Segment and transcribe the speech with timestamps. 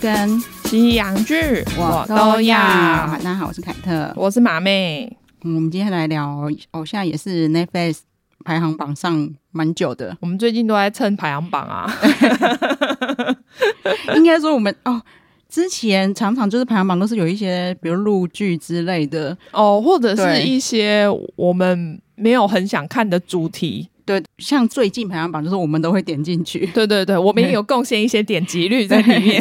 [0.00, 2.56] 跟西洋剧我都要。
[2.56, 5.14] 大家好，我是凯特，我是马妹。
[5.42, 7.98] 嗯，我们今天来聊偶像，也是 Netflix
[8.42, 10.16] 排行榜上蛮久的。
[10.20, 11.92] 我们最近都在蹭排行榜啊。
[14.16, 15.02] 应该说我们哦，
[15.50, 21.04] 之前常常就是排行榜都是有一些，比如陆剧之类的哦，或者是一些
[21.36, 23.90] 我们没有很想看的主题。
[24.10, 26.66] 对，像最近排行榜就是我们都会点进去。
[26.74, 29.40] 对对对，我们也有贡献一些点击率在里面。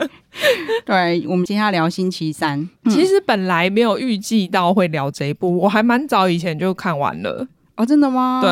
[0.84, 2.60] 对，我们今天要聊星期三。
[2.84, 7.48] 嗯、其实本来没有预计到会聊这一部，我还蛮早以前就看完了。
[7.76, 8.42] 哦，真的吗？
[8.42, 8.50] 对。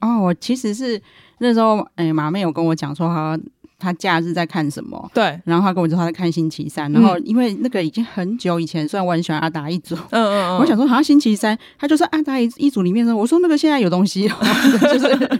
[0.00, 1.00] 哦，我其实是
[1.38, 3.38] 那时候，哎，马妹有跟我讲说哈。
[3.82, 5.10] 他假日在看什么？
[5.12, 14.28] 对，然后他跟我说他在看星期三，然后因为那个已经很久以前，虽然我很喜欢阿达一族，嗯嗯嗯，我想说好像星期三，他就说阿达一一族里面说，我说那个现在有东西，
[14.80, 15.30] 就是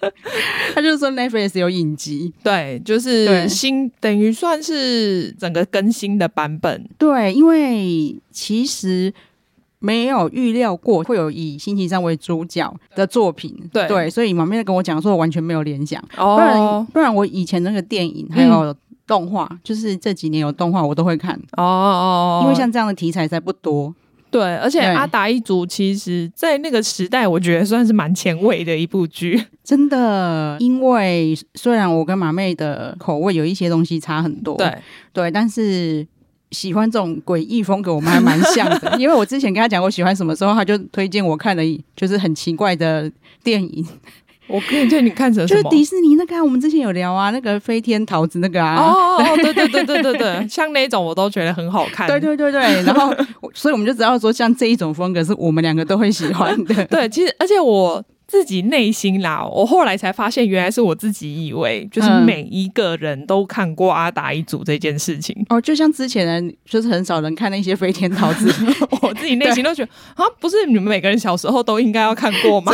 [0.74, 9.12] 他就是说 Netflix 有影集，对，就是新等于算是整个更新的版本，对，因为其实。
[9.84, 13.86] 没有预料过会有以星期三为主角的作品，对。
[13.86, 18.74] 对，所以马妹跟我讲说，我完全没有联想，哦、不然不然我以前那个电影还有
[19.06, 23.94] 动画，嗯、就是这几年有动画我都会看哦哦，因为像这样的题材才不多，
[24.30, 34.78] 对，而且阿达一族其实在那个时代，我觉得算是蛮前卫的一部剧，真的，因为虽然我跟马妹的口味有一些东西差很多，对。
[35.12, 36.06] 对，但是。
[36.54, 38.94] 喜欢这种诡异风格，我们还蛮像的。
[38.98, 41.62] 因为我之前跟他讲我喜欢什么时候，他就推荐我看了，
[41.96, 43.10] 就是很奇怪的
[43.42, 43.84] 电影。
[44.46, 45.46] 我可以推荐你看什么？
[45.46, 48.76] 就是迪士尼那个，我们之前有聊啊，那个飞天桃子那个啊。
[48.76, 52.06] 哦，哦，对对对对对对， 像那种我都觉得很好看。
[52.06, 53.12] 对对对对，然后
[53.52, 56.84] 所以我们就知道说，像这一种风格是我们两个都会喜欢的。
[56.86, 58.02] 对，其实而且我。
[58.26, 65.36] 自己内心啦，我后来才发现，原来是我自己以为，就是每一个人都看过阿达一族这件事情。
[65.50, 68.50] 哦，就像之前人，就是很少人看那些飞天桃子，
[69.02, 72.72] 我自己内心都觉得啊，不是你们每个人小时候都应该要看过吗？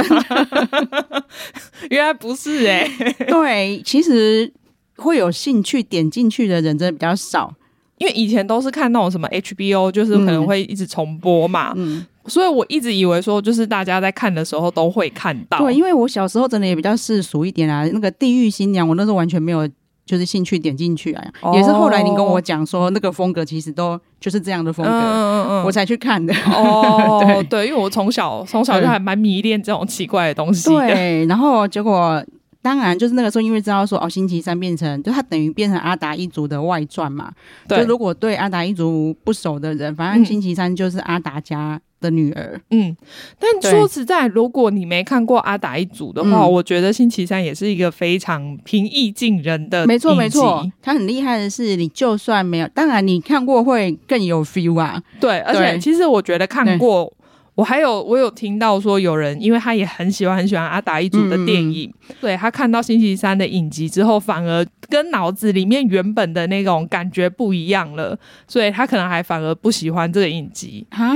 [1.90, 4.50] 原来不是哎、欸，对，其实
[4.96, 7.52] 会有兴趣点进去的人真的比较少，
[7.98, 11.72] 因为以前都是看那种什么 HBO，就是可能会一直重播嘛。
[11.76, 12.06] 嗯。
[12.30, 15.58] 嗯所以我一直以为说，就是大家在看的时候都会看到。
[15.58, 17.84] 对，因为我小时候真的也比较世俗一点啊。
[17.92, 19.68] 那个《地狱新娘》，我那时候完全没有
[20.06, 21.24] 就是兴趣点进去啊。
[21.40, 26.32] 哦、也是后来你跟我讲说，那个风格其实都就是这样的风格，嗯嗯嗯我才去看的。
[26.46, 30.70] 哦， 对对，因为我从小从小就还蛮迷恋这种奇怪的东西。
[30.70, 32.24] 对，然后结果。
[32.62, 37.32] 当然，就是那个时候，因为知道说哦，星期三变成就它等于变成阿达一族的外传嘛。
[37.66, 37.78] 对。
[37.78, 42.60] 就如果对阿达一族不熟的人，反正星期三就是阿达家的女儿。
[42.70, 42.96] 嗯。
[43.38, 49.86] 但说实在，如果你没看过阿达一族的话，嗯、我觉得星期三也是一个非常平易近人的。
[49.86, 55.02] 没错没错，他很厉害的是，你就算没有，当然你看过会更有 feel 啊。
[55.20, 57.12] 对，而且其实我觉得看过。
[57.56, 68.18] 我还有我有听到说有人，因为他也很喜欢很喜欢阿达一族的电影，嗯、对他看到星期三的影集之后，反而跟脑子里面原本的那种感觉不一样了，
[68.48, 71.12] 所以他可能还反而不喜欢这个影集啊。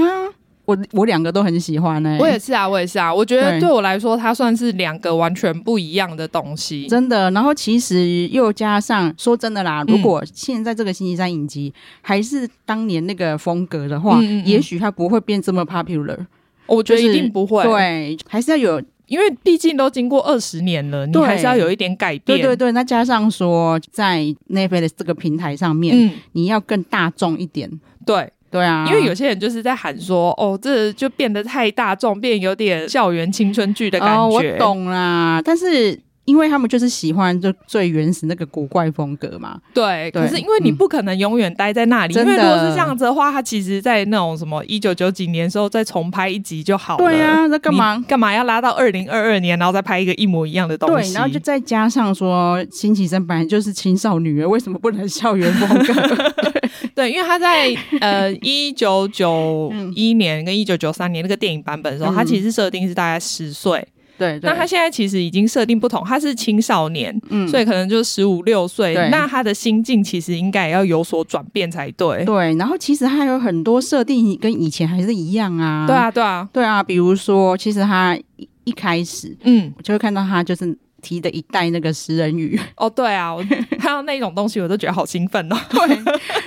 [0.64, 3.12] 我我两个都很喜欢呢、欸，我也是啊，我也是啊。
[3.12, 7.30] 我觉得对我来说，它算是两个完全不一样的东西，真的。
[7.32, 16.18] 然后其实又加上说真的啦，如果现在这个星期三影集还是当年那个风格的话，嗯嗯嗯，也许它不会变这么 popular。
[16.66, 22.38] 我觉得一定不会，对，还是要有，因为毕竟都经过二十年了，你还是要有一点改变。
[22.38, 27.70] 对对对，那加上说在 Netflix 这个平台上面，嗯、你要更大众一点。
[28.06, 28.32] 对。
[28.54, 34.22] 对啊，因为有些人就是在喊说，哦，这就变得太大众，变有点校园青春剧的感觉。
[34.22, 35.98] 哦，我懂啦，但是。
[36.26, 39.60] 因为他们就是喜欢就最原始那个古怪风格嘛。
[39.74, 47.04] 对，对可是因为你不可能永远待在那里，嗯、因为如果是这样子的话，他其实，在那种什么一九九几年的时候再重拍一集就好了。
[47.04, 51.10] 对啊，那干嘛干嘛要拉到二零二二年，然后再拍一个一模一样的东西？
[51.10, 55.92] 对，然后就再加上说，星期三本来就是青少女，为什么不能校园风格？
[56.94, 63.86] 对，因为他在呃 一九九一年跟一九九三年那个电影版本的时候，他、嗯、其实设定是大概十岁。
[64.16, 72.24] 对，那他现在其实已经设定不同，他是青少年，嗯，所以可能就十五六岁，那他的心境其实应该也要有所转变才对。
[72.24, 75.84] 对，然后其实他有很多设定跟以前还是一样啊。
[75.88, 78.16] 对啊，对啊，对啊，比如说，其实他
[78.62, 80.78] 一开始，嗯，就会看到他就是。
[81.04, 83.44] 提的一袋那个食人鱼 哦，对啊，我
[83.78, 85.56] 看到那种东西我都觉得好兴奋哦。
[85.70, 85.96] 对，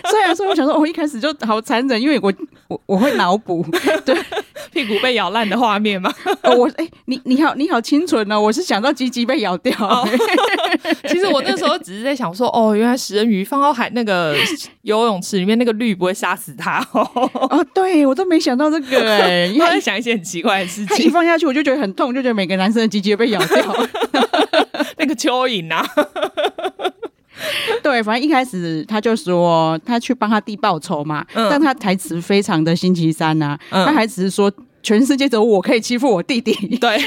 [0.10, 2.34] 虽然说我想说，我一开始就好残忍，因为我
[2.68, 3.64] 我我会脑补，
[4.04, 4.18] 对，
[4.72, 6.12] 屁股被咬烂的画面嘛？
[6.42, 8.42] 哦、我哎、欸，你你好你好清纯哦！
[8.42, 9.72] 我是想到鸡鸡被咬掉。
[9.80, 10.08] 哦、
[11.08, 14.36] 其实我那时候只是在想说，哦，原来食人鱼放到海那个
[14.82, 16.86] 游泳池里面，那个氯不会杀死它。
[16.92, 21.06] 哦，对我都没想到这个哎，因为在想一些很奇怪的事情。
[21.06, 23.88] 一放下去我就觉得很痛，就觉得每个男生的鸡鸡被咬掉。
[25.00, 25.86] 那个蚯蚓啊。
[27.84, 34.52] 对，反正一开始他就说他去帮他弟报仇嘛，嗯、但他台词非常的星期三呐、啊，嗯、他还只是说
[34.82, 36.52] 全世界只有我可以欺负我弟弟。
[36.78, 36.98] 对，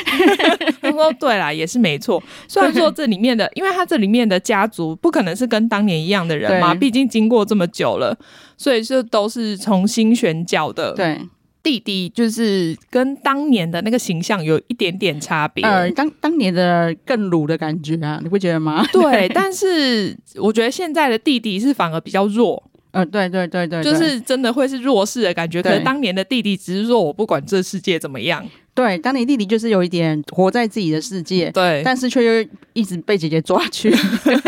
[0.81, 2.22] 他说对啦，也是没错。
[2.46, 8.16] 虽然说这里面的，因为他这里面的家族不可能是跟当年一样的人嘛，对毕竟经过这么久了，
[8.56, 10.92] 所以就都是重新选角的。
[10.92, 11.20] 对。
[11.62, 18.87] 弟弟就是跟当年的那个形象有一点点差别，呃，当当年的更鲁的感觉啊，你不觉得吗？
[18.93, 22.62] 对， 但是我觉得现在的弟弟是反而比较弱，
[22.93, 25.62] 呃，对对对对，就是真的会是弱势的感觉。
[25.62, 28.45] 可是当年的弟弟只是说我不管这世界怎么样。
[28.75, 33.94] 对，当你弟弟就是有一点活在自己的世界，对，但是却又一直被姐姐抓去，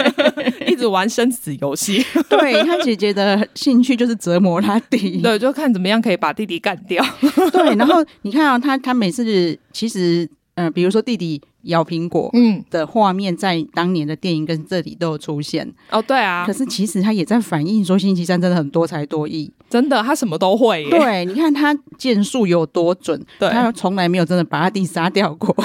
[0.67, 2.05] 一直玩生死游戏。
[2.31, 7.05] 对，他姐姐的兴趣就是折磨他弟，对，就看怎么样可以把弟弟干掉。
[7.53, 10.29] 对，然后你看啊、哦，他他每次其实。
[10.55, 15.71] 嗯、呃，比如说弟弟咬苹果，嗯的画面，在当年的电影跟这里都有出现。
[15.91, 16.45] 哦，对啊。
[16.47, 20.89] 可是其实他也在反映说，星期三真的很多才多艺，真的，他什么都会。
[20.91, 25.55] 对，你看他剑术有多准， 对他从来没有真的把他弟杀掉过。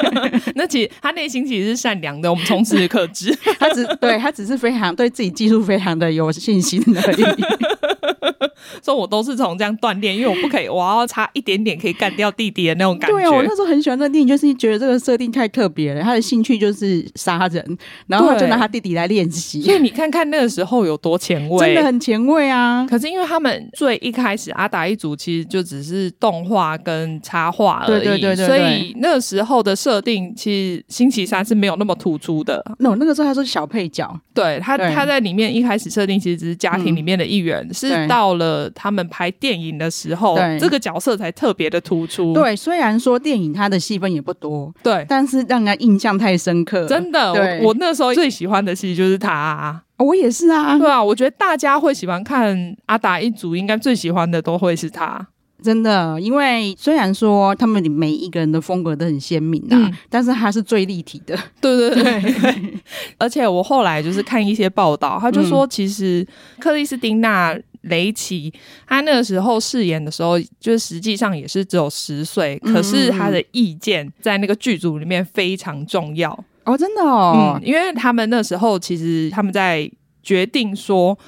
[0.54, 3.36] 那其实他内心其实是善良的，我们从此可知。
[3.58, 7.24] 他只对他只是非常对自己技术非常的有信心而已。
[8.84, 13.16] 说我都是从这样锻炼，因为我不可以，我要差一点点可以干掉弟弟的那种感觉。
[13.16, 16.02] 对啊，我那时候很喜欢那个电影，就是觉得这个设定太特别了。
[16.02, 19.62] 他的兴趣就是杀人，然后他就拿他弟弟来练习。
[19.62, 22.86] 所以你看看那个时候有多前卫，真的很前卫啊！
[22.88, 32.62] 可是因为他们最一开始阿达一族其实就只是动画跟插画而已，对对对对对，所以那个时候的设定其实星期三是没有那么突出的。
[32.78, 38.49] 那、no, 那个时候他说小配角，对他对他在里面一开始设定其实只是家庭里面的一员，嗯、是到了。
[38.74, 42.32] 他们拍电影的时候，对这个角色才特别的突出。
[42.32, 46.86] 对，虽然说电影他的戏份也不多，对，但是让人印象太深刻。
[46.86, 47.32] 真的，
[47.62, 49.82] 我我那时候最喜欢的戏就是他。
[49.98, 55.26] 我也是啊，对啊，我觉得大家会喜欢看阿达一族，应该最喜欢的都会是他。
[55.62, 61.38] 真的，因为虽然说他们每一个人的风格都很鲜明啊，嗯、但是他是最立体的。
[61.60, 62.74] 对对对，对
[63.18, 66.26] 而且我后来就是看一些报道，他就说，其实
[66.58, 68.52] 克里斯汀娜雷奇
[68.86, 76.32] 他那个时候饰演的时候，就实际上也是只有十岁，嗯、可是他的意见在那个剧组里面非常重要
[76.64, 79.90] 哦，真的哦、嗯，因为他们那时候其实他们在
[80.22, 81.18] 决定说。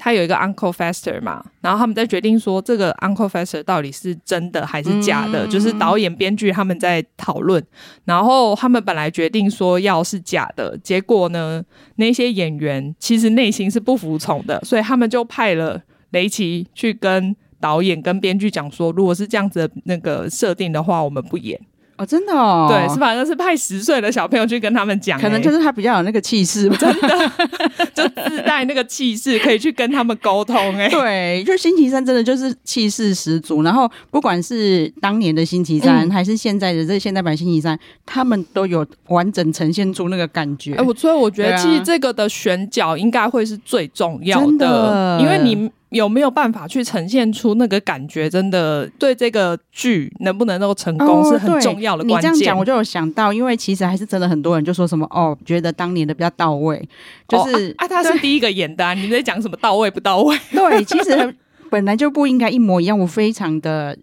[0.00, 7.60] 他有一个 Uncle Fester 嘛，然后他们在决定说这个 Uncle Fester 到底是真的还是假的，嗯、就是导演编剧他们在讨论，
[8.04, 11.60] 然后他们本来决定说要是假的，结果呢，
[11.96, 21.58] 那些演员其实内心是不服从的，所以他们就派了雷奇去跟导演跟编剧讲说，如果是这样子的那个设定的话，我们不演。
[21.96, 27.32] 哦，真的哦，对，是反正是派十岁的小朋友去跟他们讲，可能就是他比较有那个气势，真的
[27.92, 30.56] 就自带那个气势，可以去跟他们沟通。
[30.76, 33.64] 哎， 对，就星期三真的就是气势十足。
[33.64, 40.74] 然后不管是当年的星期三，嗯、还是现在的这现代版星期三，他们都有完整呈现出那个感觉。
[40.74, 45.68] 哎，我所以我觉得，其实这个的选角应该会是最重要的，的因为你。
[45.90, 48.28] 有没有办法去呈现出那个感觉？
[48.28, 52.32] 真的对这个剧能不能够成功是很重要的关键。
[52.32, 56.86] 你这样讲，我就有想到，因为其实还是真的很多人就说什么哦，觉得当年的比较到位，
[57.26, 60.36] 就是、哦、啊，啊，他是第一个演的、你在讲什么到位不到位？
[60.52, 61.34] 对，其实
[61.70, 62.98] 本来就不应该一模一样。
[62.98, 63.96] 我非常的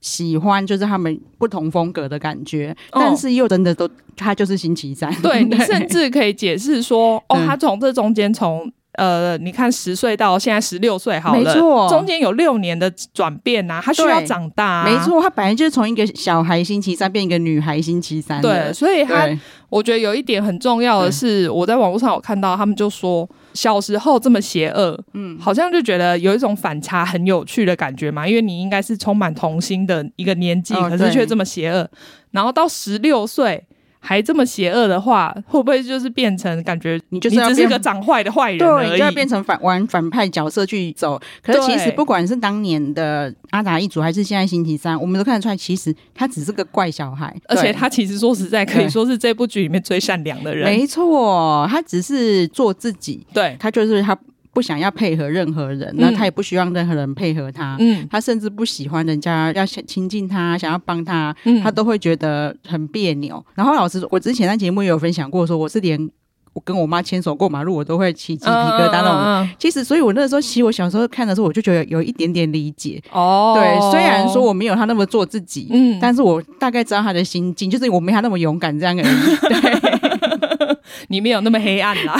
[0.00, 5.14] 喜欢，就是他们不同风格的感觉，哦、但是又真的都他就是星期三。
[5.22, 8.68] 对，你 甚至可以解释说，哦，他从这中间从。
[8.98, 19.28] 呃，你看十岁到现在十六岁，好了，没错，中间有六年的转变呐、啊，他需要长大、啊，没错，他本来就是从一个小孩星期三变一个女孩星期三，对，所以他
[19.68, 31.88] 我觉得有一点很重要的是，我在网络上有看到他们就说，小时候这么邪恶，嗯，好像就觉得有一种反差很有趣的感觉嘛，因为你应该是充满童心的一个年纪，哦、可是却这么邪恶，
[32.32, 33.64] 然后到十六岁。
[34.08, 38.58] 还这么邪恶的话，会不会就是变成感觉你就是只是个长坏的坏人？
[38.58, 41.20] 对，就要变成反玩反派角色去走。
[41.42, 50.64] 可是其实不管是当年的阿达一族，还是现在星期三，我们都看得出来，其实他只是个怪小孩，而且他其实说实在可以说是这部剧里面最善良的人。
[50.64, 54.18] 没错，他只是做自己，对，他就是他
[54.52, 57.76] 不想要配合任何人，那他也不希望任何人配合他。
[57.78, 63.44] 嗯，他甚至不喜欢人家要亲近他，想要帮他，他都会觉得很别扭。
[63.54, 66.10] 然后老师，我之前在节目也有分享过，说我是连。
[66.54, 69.12] 我跟我妈牵手过马路，我都会起鸡皮疙瘩那种。
[69.12, 73.00] Uh, uh, uh, 其实，所以我那时候，其实我小时候看的时候，我就觉得有一点点理解。
[73.12, 79.36] 哦，对，虽然说我没有他那么做自己，嗯，但是我大概知道他的心境，就是我没他那么勇敢这样而已。
[80.66, 80.76] 对，
[81.08, 82.18] 你没有那么黑暗啦。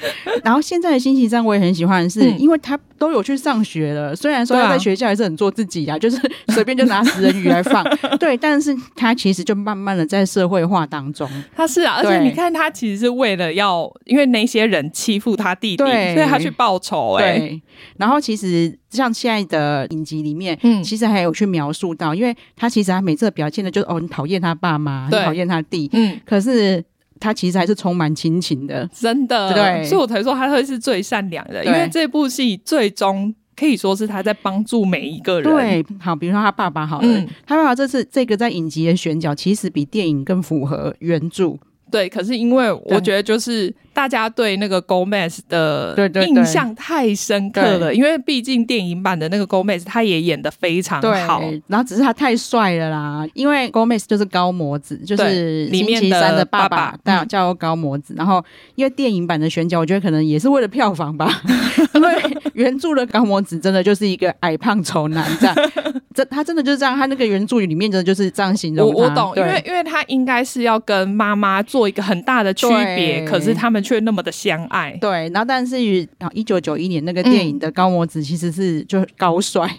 [0.00, 4.14] 对 然后现在的星期三我也很喜欢，是因为他都有去上学了。
[4.14, 7.84] 虽然说他在学校还是很做自己啊， 就是随便就拿食人鱼来放，
[8.18, 8.36] 对。
[8.36, 11.28] 但是他其实就慢慢的在社会化当中。
[11.54, 17.14] 他是啊，而且你看他其实是为了要，因为那些人欺负他弟弟，所以他去报仇。
[17.14, 17.62] 哎，对。
[17.96, 26.84] 然后其实像现在的影集里面，嗯，其实还有去描述到，因为他其实他每次的表现的就是哦，很讨厌他爸妈，很讨厌他弟，嗯，可是。
[27.20, 29.52] 他其实还是充满亲情的，真的。
[29.52, 35.50] 对，所以我才说他会是最善良的，因为这部戏最终可以说是他在帮助每一个人。
[35.54, 41.56] 对，好，比如说他爸爸好了，嗯、他爸爸这次这个在影集的选角，其实比电影更符合原著。
[41.90, 45.96] 对，可是因为我觉得就是大家对那个 Gomez 的
[46.26, 53.26] 印象太深刻了，因为毕竟电影版的那个 Gomez 他也演的非常好，然后只是他太帅了啦。
[53.32, 58.14] 因为 Gomez 就是高模子，就是星期三的爸爸，但叫高模子。
[58.16, 61.42] 然后因为电影版的选角，我觉得可能也是为了票房吧，
[61.94, 62.22] 因为
[62.54, 65.54] 原著的高模子真的就是一个矮胖丑男这样。
[66.14, 68.88] 这他真的就是这样，他那个原著里面真的就是这样形容。
[68.88, 74.98] 我我懂，因为因为他应该是要跟妈妈做一个很大的区别，可是他们却那么的相爱。
[75.00, 79.78] 对，然后但是于一九九一年那个电影的高模子其实是就高帅，嗯、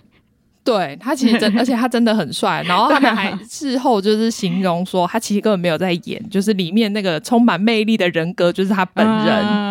[0.64, 2.64] 对他其实真，而且他真的很帅。
[2.68, 9.26] 然后他们还事后就是形容说，他其实根本没有在演，就是里面那个充满魅力的人格就是他本人。
[9.28, 9.66] 嗯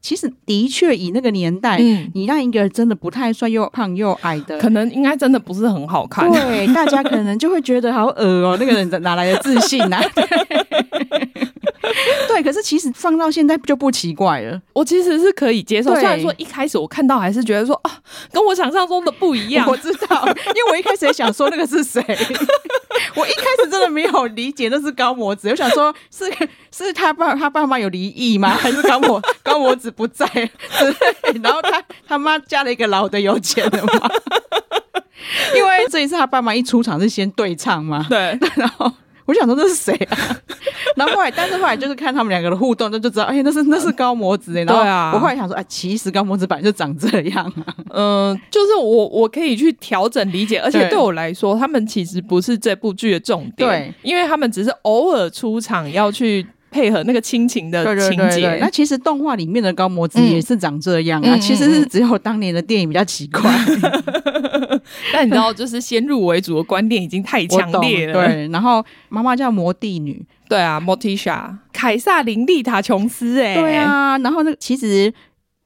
[0.00, 6.28] 其实的确，以那个年代，嗯、你让一个真的不太帅又胖又矮的，可能应该真的不是很好看。
[6.32, 10.02] 对，大家可能就会觉得好恶哦、喔，那个人哪来的自信啊？
[12.28, 14.60] 对，可是其实放到现在就不奇怪了。
[14.72, 17.98] 我其实是可以接受，虽然说一开始我看到还是觉得说啊，
[18.32, 19.66] 跟我想象中的不一样。
[19.70, 22.00] 我知道，因为我一开始也想说那个是谁，
[23.16, 26.24] 我一开始真的没有理解那是高模子，我想说是
[26.72, 28.50] 是他爸他爸妈有离异吗？
[28.50, 30.26] 还是高模高模子不在？
[31.42, 34.10] 然后他他妈嫁了一个老的有钱的吗？
[35.54, 38.90] 因为这一次他爸妈一出场是先对唱嘛，对，然后。
[39.30, 40.16] 我想说这是谁啊？
[40.96, 44.64] 然后后来，但是后来就是看他们两个的互动，就就知道，哎，那是那是高模子哎。
[44.64, 44.82] 然后
[45.16, 47.74] 我后来想说，哎，其实高模子本来就长这样啊。
[47.90, 56.44] 嗯，就是我我可以去调整理解，而且对我来说，他们其实不是这部剧的重点，对，因为他们只是偶尔出场要去。
[56.70, 61.34] 配合那个亲情的情节，那其实动画里面的高模子也是长这样啊。
[61.34, 63.42] 嗯、其实是只有当年的电影比较奇怪。
[65.12, 68.12] 但你知道，就是先入为主的观念已经太强烈了。
[68.14, 74.16] 对，然后妈妈叫魔帝女，对啊，Morticia，凯撒琳丽塔琼斯，哎，对啊。
[74.18, 75.12] 然后那个其实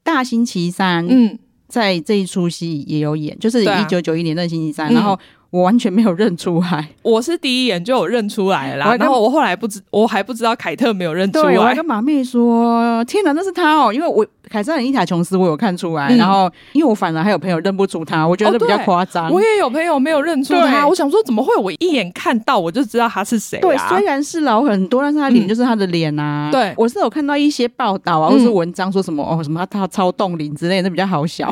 [0.03, 5.19] 大星期三，嗯，在这一出戏也有演，就是一九九一年的星期三，然后。
[5.55, 8.97] 我完全没有认出来，我是第一眼就有认出来了啦。
[8.97, 11.45] 然后我后来不知，我还不知道凯特没有认出来。
[11.45, 19.29] 对，我还跟马妹说：“天哪，那是他哦！”因为我凯撒琳丽塔琼斯我有看出来，嗯、然后因为我反而还有朋友认不出他，我觉得比较夸张。
[19.29, 21.55] 哦、我也有朋友没有认出他，对我想说怎么会？
[21.55, 23.61] 我一眼看到我就知道他是谁、啊。
[23.61, 26.51] 对，虽然是老很多，但是他脸就是他的脸啊。
[26.51, 31.49] 嗯、对，我是有看到一些报道啊，或是文章说什么、嗯、哦，什么他超冻龄之类的，那比较好笑。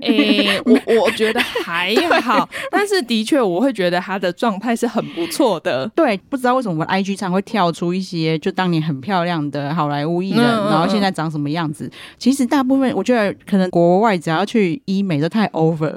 [0.00, 4.22] 诶、欸，我我觉得还好， 但是的确我会觉得他。
[4.22, 11.86] 的状态是很不错的，对，不知道为什么 IG 常会跳出一些就当年很漂亮的好莱坞艺人，嗯、然后现在长什么样子？
[11.86, 15.92] 嗯、其实大部分我觉得可能国外只要去医美都太 over，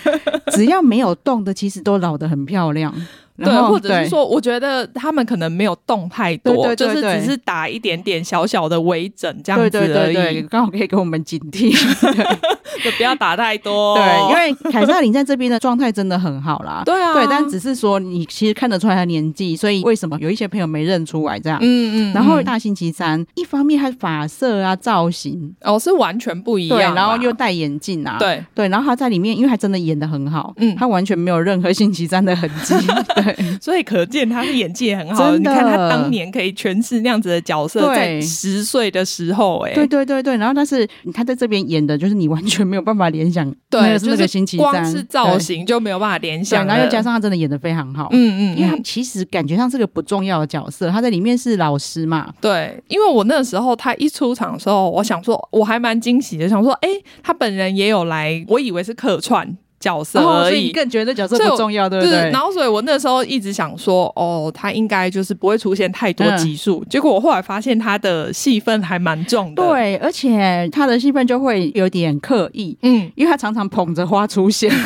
[0.52, 2.94] 只要没有动的，其实都老得很漂亮。
[3.44, 11.70] 对，或者是说，我觉得他们可能没有动太多，就是只是打一点点小小的微整这样子而已，刚好可以给我们警惕，
[12.84, 13.96] 就不要打太多。
[13.96, 16.82] 对，因为凯瑟琳在这边的状态真的很好啦。
[16.86, 21.58] 对啊，对，但只是说你其实看得出来他年纪，所以为什么有一些朋友没认出来这样？
[21.62, 22.14] 嗯嗯。
[22.14, 25.54] 然后大星期三，一方面他发色啊造型。
[25.62, 28.44] 哦是完全不一样，然后又戴眼镜啊，对。
[28.54, 32.74] 对，然后他在里面，因为他真的演的很好，嗯，他完全没有任何星期三的痕迹。
[33.60, 35.36] 所以可见他的演技也很好。
[35.36, 40.36] 你看他当年可以诠释那样子的角色，在十岁的时候，哎，对对对对。
[40.36, 46.66] 然后但是他在这边演的，就是你完全没有办法联想，对，是那个星期三，光是造型就没有办法联想。
[46.66, 52.32] 然后又加上他真的演的非常好，嗯嗯，因为他其实感觉上是个不重要的角色，他在里面是老师嘛。
[52.40, 56.88] 对，因为我那时候他一出场的时候，我想说我还蛮惊喜的，想说，哎，
[57.22, 59.56] 他本人也有来，我以为是客串。
[59.80, 62.30] 角色而已，哦，所以你更觉得角色不重要，对不对？
[62.30, 66.84] 然后，所以我那时候一直想说，哦，他应该就是不会出现太多集数。
[66.84, 74.70] 嗯、结果我后来发现他的戏份还蛮重的，对，而且他的戏份就会有点刻意，嗯，因为他常常捧着花出现。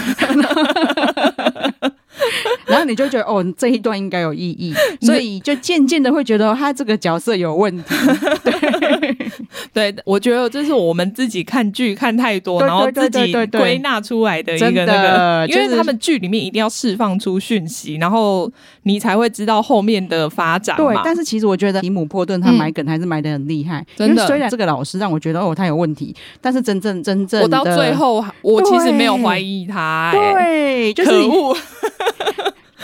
[2.74, 7.94] 然后你就觉得哦，这一段应该有意义， 所以就渐渐的会觉得他这个角色有问题。
[8.44, 9.16] 对，
[9.92, 18.50] 对，我觉得这是我们自己看剧看太多，然后自己归纳出来的一个那个，因为他们剧里面一定要释放出讯息，然后
[18.82, 20.76] 你才会知道后面的发展。
[20.76, 24.26] 对，但是其实我觉得提姆·波顿他埋梗还是埋的很厉害，真的。
[24.26, 31.56] 虽然这个老师让我觉得哦，他有问题，但是真正真正我到最后我其实没有怀疑他，对，就是可恶。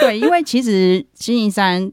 [0.01, 1.93] 对，因为其实星期三。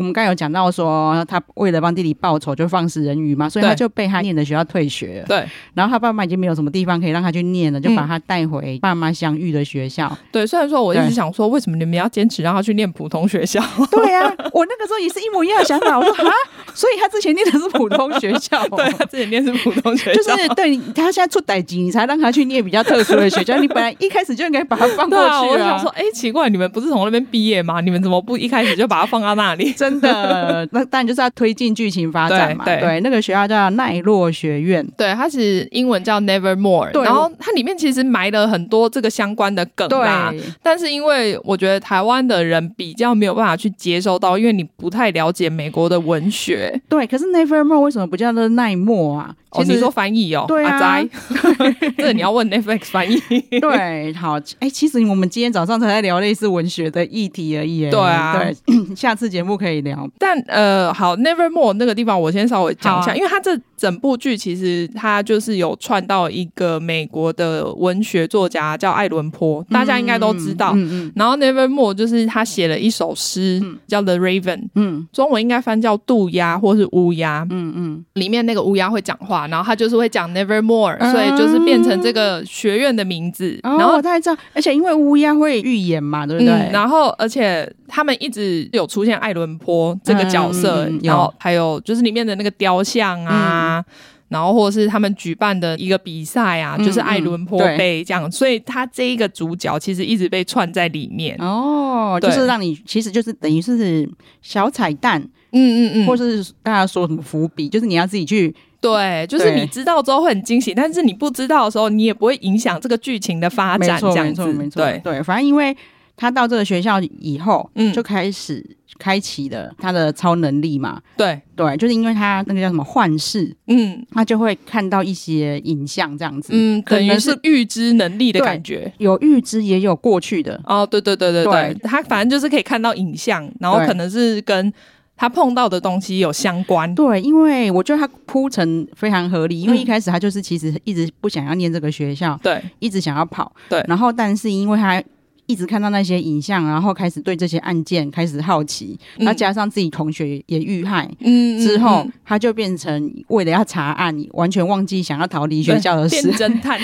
[0.00, 5.26] 我们刚有讲到说，他为了帮弟弟报仇，就放死人鱼嘛，所以他就被他念的学校退学了。
[5.26, 10.10] 对，然后他爸妈已经没有什么地方可以让他去念了，就把他带回爸妈相遇的学校。
[10.32, 13.62] 对，虽然说我一直想说，为什么你们要坚持让他去念普通学校？
[13.90, 15.98] 对呀、啊，我那个时候也是一模一样的想法。
[15.98, 16.32] 我说啊，
[16.72, 23.58] 所以他之前念的是普通学校， 对，他之前念是普通学校，就是对他现在出代志，你才让他去念比较特殊的学校。
[23.58, 25.36] 你本来一开始就应该把他放过去啊。
[25.36, 27.82] 啊我想说，哎，奇怪，你们不是从那边毕业吗？
[27.82, 29.72] 你们怎么不一开始就把他放到那里？
[29.72, 30.68] 真 的。
[30.72, 32.64] 那当然就是要推进剧情发展嘛。
[32.64, 36.92] 对，那个学校叫奈落学院，对，它是英文叫 Nevermore。
[36.92, 40.32] 对，然后它里面其实埋了很多这个相关的梗啦。
[40.62, 46.80] 但是因为我觉得台湾的人比较没有办法去接收到，因为你不太了解美国的文学。
[46.88, 49.34] 对，可是 Nevermore 为什么不叫做奈莫啊？
[49.52, 51.02] 其实你说翻译哦，对啊，啊
[51.98, 53.20] 这你要问 Netflix 翻译。
[53.60, 57.90] 对，好，哎、欸，其实我们今天早上才在聊类似文学的议题而已。
[57.90, 58.54] 对啊，对，
[58.94, 60.08] 下次节目可以聊。
[60.18, 70.72] 但呃，好，Nevermore 那个地方我先稍微讲一下，啊、因为它这整部剧其实它就是有串到一个美国的文学作家叫爱伦坡，大家应该都知道。
[70.74, 70.90] 嗯嗯。
[71.06, 77.46] 嗯然后 Nevermore 就是他写了一首诗，嗯、叫 The Raven，嗯，中文应该翻叫渡鸦或是乌鸦。
[77.50, 78.04] 嗯嗯。
[78.14, 79.46] 里面那个乌鸦会讲话。
[79.50, 83.58] 然后他就是会讲 Nevermore，、嗯、所以就是变成这个学院的名字。
[83.62, 86.52] 哦、然后他还知道，而且因为乌鸦会预言嘛，对不对？
[86.52, 93.94] 嗯、然后而且他们一直有出现艾伦坡这个角色，嗯、然后还有就是里面的那个雕像啊，嗯、
[94.28, 98.22] 然后或者是他们举办的一个比赛啊，嗯、就是艾伦坡杯这样。
[98.24, 101.36] 嗯、所以他这一个主角其实一直被串在里面。
[101.40, 104.08] 哦，就是让你其实就是等于是
[104.40, 105.20] 小彩蛋，
[105.52, 108.54] 嗯嗯嗯，或是大家说什么伏笔，就是你要自己去。
[108.80, 114.00] 对，就是你知道之后会很惊喜，但是你不知道的时候，你也不会影响这个剧情的发展。
[114.00, 115.22] 这样子，没错，没错，对对。
[115.22, 115.76] 反正因为
[116.20, 118.62] 他到这个学校以后，嗯，就开始
[118.98, 121.00] 开启了他的超能力嘛。
[121.16, 121.40] 对。
[121.56, 130.60] 对，就是因为他那个叫什么幻视，嗯，他就会看到一些影像，这样子，嗯，等于是预知能力的感觉，有预知也有过去的。
[130.64, 134.70] 哦，对对对对对，对他反正就是可以看到影像，然后可能是跟。
[135.16, 145.02] 他碰到的东西有相关，对，因为我觉得他铺陈非常合理，因为一开始他就是其实一直不想要念这个学校，对，一直想要跑，对，然后但是因为他
[145.50, 156.78] 一直看到那些影像，然后开始对这些案件开始好奇，然后加上自己同学也遇害，嗯，之后他就变成为了要查案，完全忘记想要逃离学校的事，变侦探，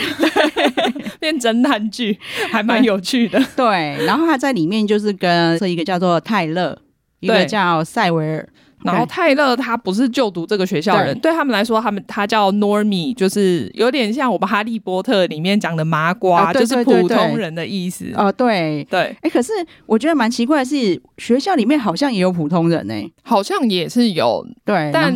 [1.20, 2.18] 变侦探剧，
[2.50, 6.76] 还蛮有趣的，对，然后他在里面就是跟这一个叫做泰勒。
[7.20, 8.48] 一个叫塞维尔，
[8.84, 18.12] 然后泰勒他不是就读这个学校的人，对，对他们来说，他们他叫 Normie，就是有点像我们《哈利波特》里面讲的麻瓜，啊、就是普通人的意思。
[18.14, 18.86] 啊、呃，对。
[18.88, 19.52] 对，哎、欸，可是
[19.86, 25.14] 我觉得蛮奇怪的是，学校里面好像也有普通人呢、欸，好像也是有，对，但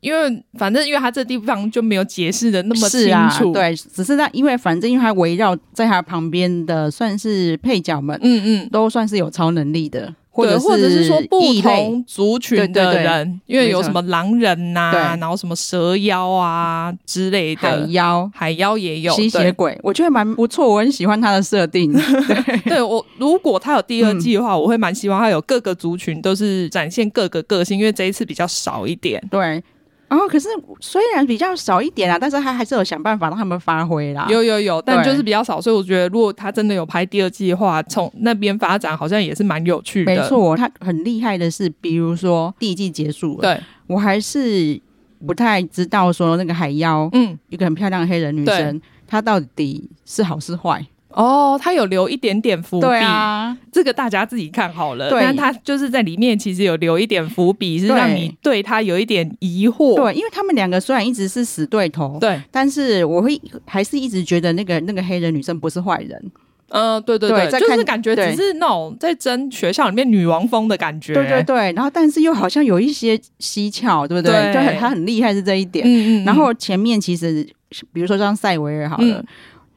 [0.00, 10.14] 因为反正因为他这地方就没有解释的那么清楚，啊、对，只是他因为反正因为他围绕在他旁边的算是配角们，嗯嗯，都算是有超能力的。
[10.30, 21.92] 或者，或者是说不同族群的人，因为有什么狼人呐、啊，然后什么蛇妖啊之类的，海妖，海妖也有，吸血鬼，我觉得蛮不错，我很喜欢它的设定。
[21.92, 29.22] 对，对我如果它有第二季的话，嗯、我会蛮希望它有各个族群都是展现各个个性，因为这一次比较少一点。
[29.30, 29.62] 对。
[30.10, 30.48] 哦，可是
[30.80, 34.26] 虽然比较少一点啊，但是他还是有想办法让他们发挥啦。
[34.28, 40.12] 有有有，但就是比较少，所以我觉得如果他真的有拍第二季的话，从那边发展好像也是蛮有趣的。
[40.12, 44.80] 没错，他很厉害的是，比如说第一季结束了，对我还是
[45.24, 50.84] 不太知道说那个海妖，嗯，一个很漂亮的黑人女生，她到底是好是坏。
[51.12, 55.10] 哦，他有留一点点伏笔，对啊，这个大家自己看好了。
[55.10, 59.96] 对，但他就是在里面其实有留一点伏笔，是让你对他有一点疑惑。
[59.96, 66.30] 对，因为他们两个虽然一直是死对头，对，但是我会还是一直觉得那个那个黑人女生不是坏人。
[66.68, 71.12] 嗯、呃，对对对，对就是感觉只是那种在争学校里面女王风的感觉。
[71.12, 74.32] 对对对，然后但是又好像有一些蹊跷，对不对？
[74.32, 75.84] 对，就很他很厉害是这一点。
[75.84, 76.24] 嗯嗯，嗯。
[76.24, 77.44] 然后前面其实，
[77.92, 79.18] 比如说像塞维尔好了。
[79.18, 79.26] 嗯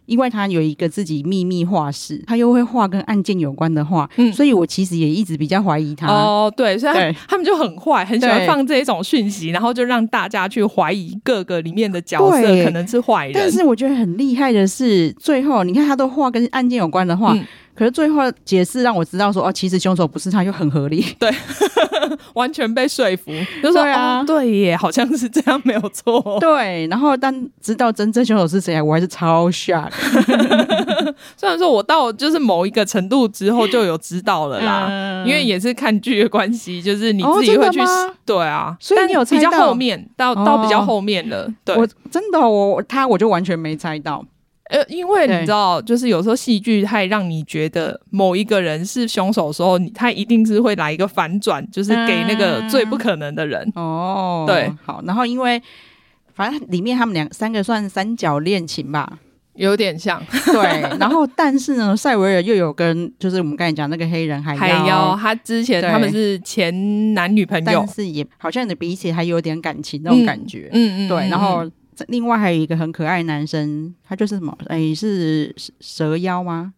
[0.06, 6.08] 因为他有一个自己秘密画室，他又会画跟案件有关的画，嗯，所以我其实也一直比较怀疑他。
[6.08, 13.34] 哦，对，所以他，他们就很坏，很喜欢放这一种讯息，然后就让大家去怀疑各个里面的角色可能是坏人。
[13.34, 17.34] 但是我觉得很厉害的是，最后你看他都画跟案件有关的画。
[17.34, 21.06] 嗯可是最后解释让我知道说哦，其实凶手不是他，就很合理。
[21.18, 21.30] 对，
[22.36, 23.32] 完全被说服。
[23.62, 26.38] 就说对啊、哦，对耶，好像是这样，没有错。
[26.40, 29.92] 对，然后但知道真正凶手是谁，我还是超 shock。
[31.38, 37.80] 虽然说我到就是某一个程度之后就有知道了啦，嗯、因为也是看剧的关系，就是你自己会去。
[37.82, 41.52] 哦、对啊，所以你有猜到比较后面到到比较后面了。
[41.66, 44.24] 对，我真的我他我就完全没猜到。
[44.74, 53.62] 呃，因为你知道，就是有时候戏剧太让你觉得某一个人是凶手的时候，他一定是会来一个反转，就是给那个最不可能的人。
[53.76, 55.62] 嗯、哦，对，好，然后因为
[56.34, 59.20] 反正里面他们两三个算三角恋情吧，
[59.54, 60.20] 有点像。
[60.48, 70.72] 对，然后但是呢，塞维尔又有跟就是我们刚才讲那个黑人海妖，海妖他之前他们是前男女朋友，但是也好像彼此还有点感情那种感觉。
[70.74, 71.70] 嗯嗯，对，然后。
[72.08, 74.58] 另外还有一个很可爱的男生，他就是什么？
[74.68, 76.74] 哎、欸，是蛇妖吗？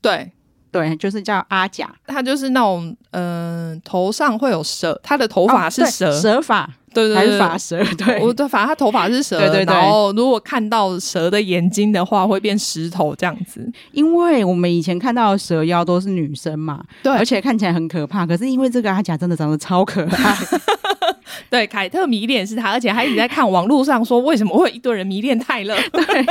[0.00, 0.30] 对
[0.70, 7.82] 对，就是叫阿甲，他就是那种嗯、呃，头上会有蛇，他的头发是蛇、哦、蛇发，对对对，还是发蛇？
[7.96, 9.74] 对，我对，反正他头发是蛇，对对对。
[9.74, 13.66] 然后如果看到蛇的眼睛的话，会变石头这样子。
[13.92, 18.26] 因为我们以前看到的蛇妖都是女生嘛，对，而且看起来很可怕。
[18.26, 20.36] 可是因为这个阿甲真的长得超可爱。
[21.50, 26.24] 对，凯特迷恋是他，而且还一直在看网络上说为什么会一堆人迷恋泰勒， 对，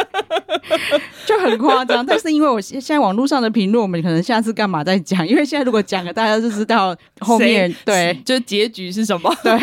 [1.26, 2.06] 就很夸张。
[2.06, 5.28] 但是因为我现在网络上的评论，我们可能下次干嘛再讲？
[5.28, 9.34] 因为现在如果讲了，大家就知道后面对，就结局是什么。
[9.44, 9.60] 对，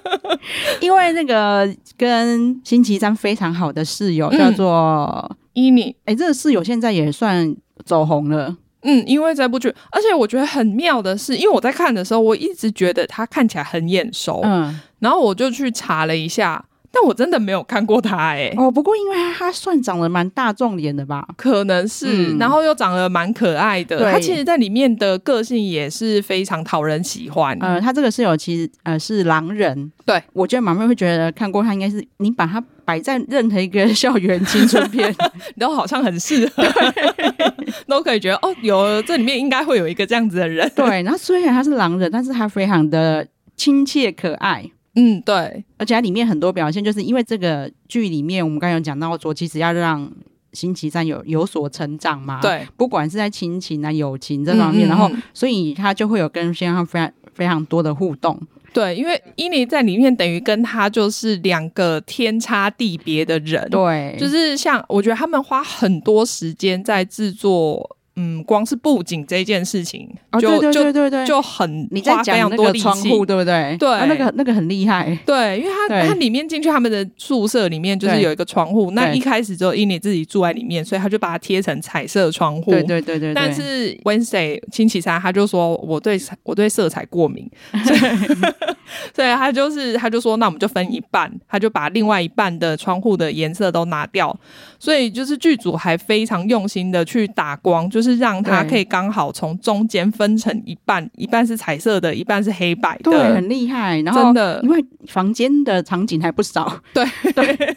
[0.80, 8.56] 因为那个跟星期三非常好的室友叫做伊妮，哎，这个室友现在也算走红了。
[8.82, 16.64] 嗯，因为这部剧，而且我觉得很妙的是，因为我在看的时候，我一直觉得他看起来很眼熟，嗯，然后我就去查了一下。
[16.92, 23.96] 但我真的没有看过他哎、欸、哦，不过因为他他算长得蛮大众脸的吧，可能是，嗯、然后又长得蛮可爱的。
[23.96, 24.10] 对。
[24.10, 27.56] 他其实在里面的个性也是非常讨人喜欢。
[27.60, 35.14] 呃，他这个室友其实呃是狼人，对，我觉得马妹会觉得看过他应该是你把他摆在任何一个校园青春片，
[35.60, 37.49] 都好像很适合，对
[37.90, 40.70] 都可以觉得哦，有这里面应该会有一个这样子的人。
[40.74, 43.26] 对，然后虽然他是狼人，但是他非常的
[43.56, 44.64] 亲切可爱。
[44.96, 50.10] 嗯，对，而且它里面很多表现，就是因为这个剧里面，我们刚刚有讲到说，其实要让
[50.52, 58.36] 星期三有有所成长嘛，对，不管是在亲情啊、友情这方面，嗯嗯嗯，然后所以他就会有跟先生非常非常多的互动。
[58.72, 67.96] 对，因为伊妮在里面等于跟他就是两个天差地别的人，对，就是像我觉得他们花很多时间在制作。
[68.22, 73.74] 嗯，光是布景这件事情，就就对对对对，就很你在讲那个窗户，对不对？
[73.78, 75.18] 对，那个那个很厉害。
[75.24, 82.70] 对，因为他他里面进去他们的宿舍里面就是有一个窗户，那一开始只有伊妮自己住在里面，所以他就把它贴成彩色窗户。
[82.70, 83.32] 对对对对。
[83.32, 87.50] 但是 Wednesday 星期三他就说我对我对色彩过敏，
[89.16, 94.38] 所以他就是他就说那我们就分一半，他就把另外一半的窗户的颜色都拿掉，
[94.78, 98.09] 所以就是剧组还非常用心的去打光，就是。
[98.10, 104.00] 是让它可以刚好从中间分成一半，一半是彩色的，一半是黑白的，对，很厉害。
[104.00, 107.76] 然后真的，因为房间的场景还不少， 对 对。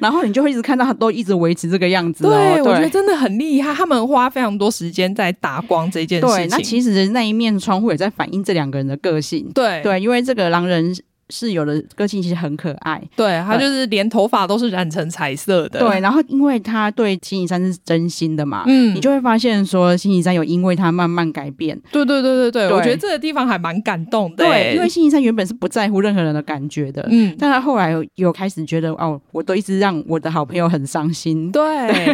[0.00, 3.74] 然后你就会一直看到它都一直维持这个样子，哦，对，对我觉得真的很厉害。
[3.74, 6.36] 他们花非常多时间在打光这件事情。
[6.36, 9.50] 对，那其实那一面窗户也在反映这两个人的个性。
[9.54, 10.94] 对对，因为这个狼人
[11.30, 15.80] 室友的个性其实很可爱，对，他就是连头发都是染成彩色的。
[15.80, 21.78] 对，然后因为他对星期三是真心的嘛，嗯，你就会发现说星期三有因为他慢慢改变。
[21.92, 24.44] 对对对对对，对我觉得这个地方还蛮感动的。
[24.44, 31.50] 对，因为星期三原本是不在乎任何人的感觉的，嗯，但他后来有，有开始觉得哦，我都一直让我的好朋友很伤心。
[31.52, 31.62] 对，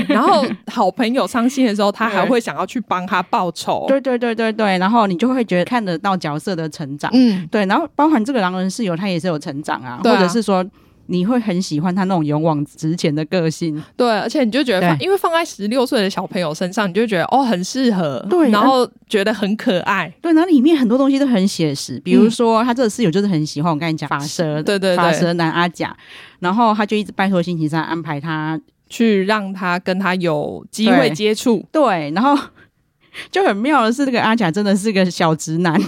[0.09, 3.85] 然后 好朋友伤心的时候，他还会想要去帮他报仇。
[3.88, 7.11] 对对对对对，然后你就会觉得看得到角色的成长。
[7.14, 10.01] 嗯，对，然后包含这个狼人室友，他也是有成长啊，啊。
[10.03, 10.64] 或者是说
[11.07, 25.95] 你会很喜欢他那种勇往直前的个性，对，而且你就觉得，因为放在十六岁的小朋友身上，你就觉得哦很适合，对，然后觉得很可爱，对，然后里面很多东西都很写实，比如说、嗯、他这个室友就是很喜欢我跟你讲法蛇，对对对，法蛇男阿甲，
[26.38, 32.35] 然后他就一直拜托星期三安排他去让他跟他有机会接触，对，然后
[33.31, 35.79] 就很妙的是，这个阿甲真的是个小直男。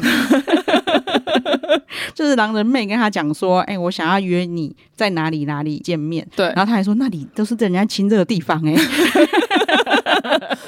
[2.16, 8.74] 就是狼人妹跟他讲说：“哎、欸，我想要约你在哪里哪里见面。”对，然后他还说：“那里都是在人家亲热的地方。”哎，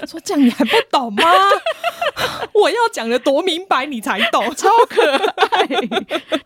[0.08, 1.22] 说这样你还不懂吗？
[2.54, 5.68] 我要讲的多明白你才懂， 超可爱。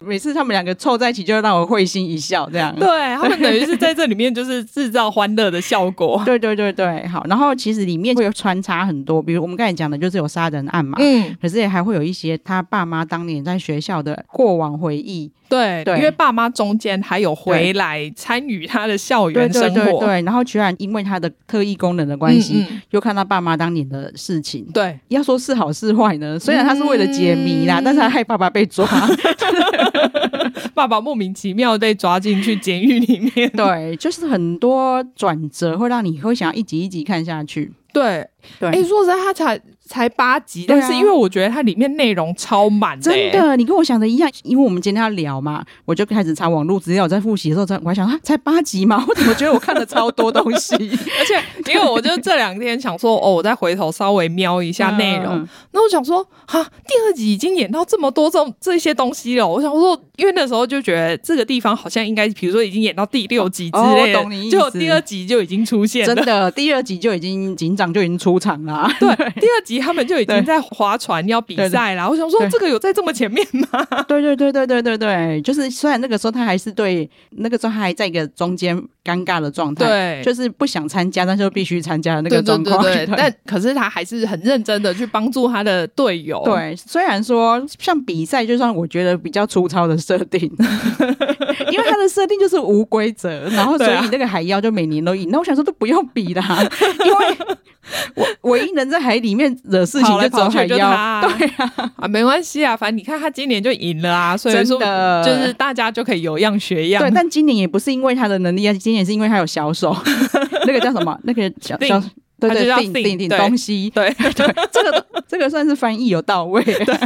[0.01, 2.49] 每次他们两个凑在一起，就让我会心一笑。
[2.51, 6.21] 这样，对他们等于是在这里面就是制造欢乐的效果。
[6.27, 7.25] 对对对对，好。
[7.29, 15.31] 然后其实里面会有穿插很多，比如我们刚才讲的就是有杀人案嘛，嗯，可是也还会有一些他爸妈当年在学校的过往回忆。
[15.53, 24.65] 对，对，因为爸妈中间还有回来参与他的校园生活，对，对，对，对，然后居然因为他的特异功能的关系，嗯嗯，又看到爸妈当年的事情。
[24.73, 26.39] 对，要说是好是坏呢？
[26.39, 28.87] 虽然他是为了解谜啦，嗯、但是他害爸爸被抓，
[30.75, 33.51] 爸爸莫名其妙被抓进去监狱里面。
[33.51, 37.71] 对，就是很多转折会让你会想要一集一集看下去。
[37.93, 38.27] 对，
[38.59, 39.61] 对，哎，说实在，他才。
[39.85, 44.31] 才八集，但是因为我觉得它里面内容超满，欸，真的，你跟我想的一样。
[44.43, 49.05] 因为我们今天要聊嘛，我就开始查网络资料，在复习的时候，我还想啊，才八集嘛？
[49.07, 50.75] 我怎么觉得我看了超多东西？
[50.79, 59.47] 而且因为我就这两天想说，哦，我再回头稍微瞄一下内容，嗯，那我想说，哈，第二集已经演到这么多这这些东西了。
[59.47, 64.57] 我想说，因为那时候就觉得这个地方好像应该，比如说已经演到第六集之类的，哦，懂你意思。
[64.57, 68.89] 就第二集就已经出现了，真的，第二集就已经警长就已经出场了。
[68.99, 69.09] 对，
[69.41, 70.61] 第二集他们就已经在。
[70.73, 72.09] 划船要比赛啦！
[72.09, 73.85] 我想说，这个有在这么前面吗？
[74.09, 82.81] 对对对对对对对，就是虽然那个时候他还是对那个时候他还在一个中间尴尬的状态，对，就是不想参加，但是又必须参加的那个状况。
[82.83, 86.41] 对，但可是他还是很认真的去帮助他的队友。
[86.45, 90.41] 对，虽然说像比赛，就算我觉得比较粗糙的设定，
[91.71, 95.29] 因为他的设定就是无规则，然后所以那个海妖就每年都赢。
[95.31, 96.67] 那我想说都不用比啦，
[97.05, 97.37] 因为
[98.15, 100.49] 我唯一能在海里面惹事情就走。
[100.49, 100.77] 海妖，
[101.39, 104.79] 对啊，啊，没关系啊，反正你看他今年就赢了啊，所以说
[105.25, 107.03] 就是大家就可以有样学样。
[107.03, 109.97] 对，但今年也不是因为他的能力啊，今年是因为他有小手，
[110.67, 111.19] 那个叫什么？
[111.25, 112.01] 那个小小，
[112.39, 114.11] 对对，定定定东西，对。
[114.15, 116.63] 对，这个这个算是翻译有到位。
[116.63, 116.97] 对，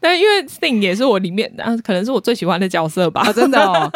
[0.00, 3.90] 但因为 Thing 也是我里面啊，可能是我最喜欢的角色吧，真的哦。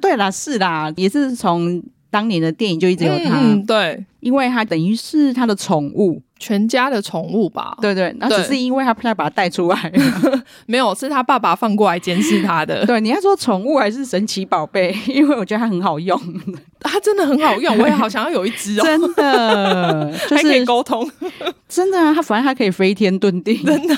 [0.00, 6.22] 对啦，是啦，也是从当年的电影就一直有他，嗯对，因为他等于是他的宠物。
[6.40, 9.92] 全家的宠物吧，对对，那只是因为他不想把他带出来，
[10.66, 12.84] 没有，是他爸爸放过来监视他的。
[12.88, 14.96] 对，你要说宠物还是神奇宝贝？
[15.06, 16.18] 因为我觉得它很好用，
[16.80, 21.08] 它真的很好用，我也好想要有一只哦，真的，就是、还可以沟通，
[21.68, 23.94] 真的啊，它反正它可以飞天遁地，真的，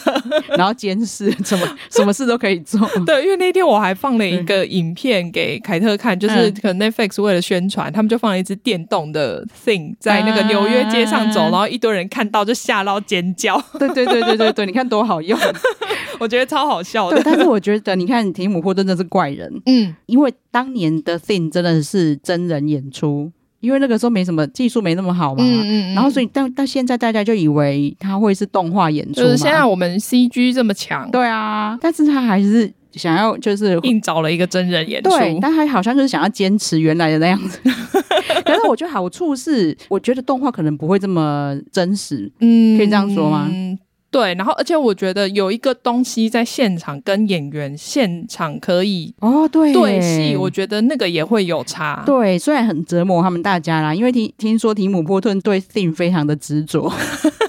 [0.57, 2.81] 然后监视，什么什么事都可以做。
[3.07, 12.32] 对，因为那天我还放了一个影片给凯特看，就是可能 Netflix 为了宣传，他们就放了一只电动的 Thing 在那个纽约街上走，然后一堆人看。
[12.33, 15.38] 到就吓到尖叫， 对对对对对对，你看多好用，
[16.18, 17.16] 我觉得超好笑的。
[17.18, 32.73] 对，但是我觉得你看提姆霍顿真的是怪人，嗯，因为当年的 Thing 真的是真人演出，因为那个时候没什么技术，没那么好嘛，嗯嗯，然后所以到到现在大家就以为他会是动画演出，就是现在我们 CG 这么强，对啊，但是他还是。
[32.94, 37.59] 想要就是硬找了一个真人演出，对，但他好像就是想要坚持原来的那样子。
[38.44, 43.48] 但是我觉得好处是，我觉得动画可能不会这么真实，嗯，可以这样说吗？
[43.50, 43.78] 嗯，
[44.11, 44.35] 对。
[44.35, 52.02] 然后，而且我觉得有一个东西在现场跟演员现场可以哦，对对戏，我觉得那个也会有差。
[52.05, 56.92] 对，虽然很折磨他们大家啦，因为听听说提姆波顿对 Thing 非常的执着。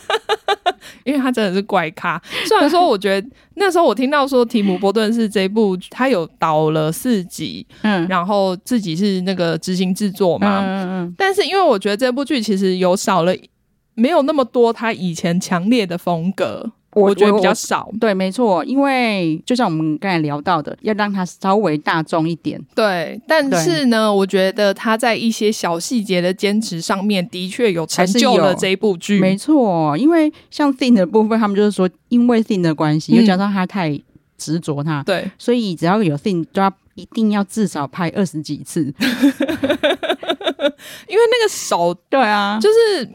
[1.05, 13.35] 因为他真的是怪咖，虽然说我觉得 那时候我听到说提姆波顿是这部他有导了四集，嗯，然后自己是那个执行制作嘛，嗯嗯，但是因为我觉得这部剧其实有少了
[13.95, 17.89] 没有那么多他以前强烈的风格，我，我觉得比较少。
[17.99, 22.61] 对，没错，因为就像我们刚才聊到的，要让它稍微大众一点。
[22.75, 29.19] 对，但是呢，我觉得他在一些小细节的坚持上面，的确有成就了这一部剧。
[29.19, 33.99] 没错，因为像 Thing 的部分，他们就是说，因为 Thing 的关系，又加上他太
[34.37, 38.81] 执着他，对，所以只要有 Thing，都要一定要至少拍二十几次。
[41.07, 43.09] 因为那个手，对啊，就是。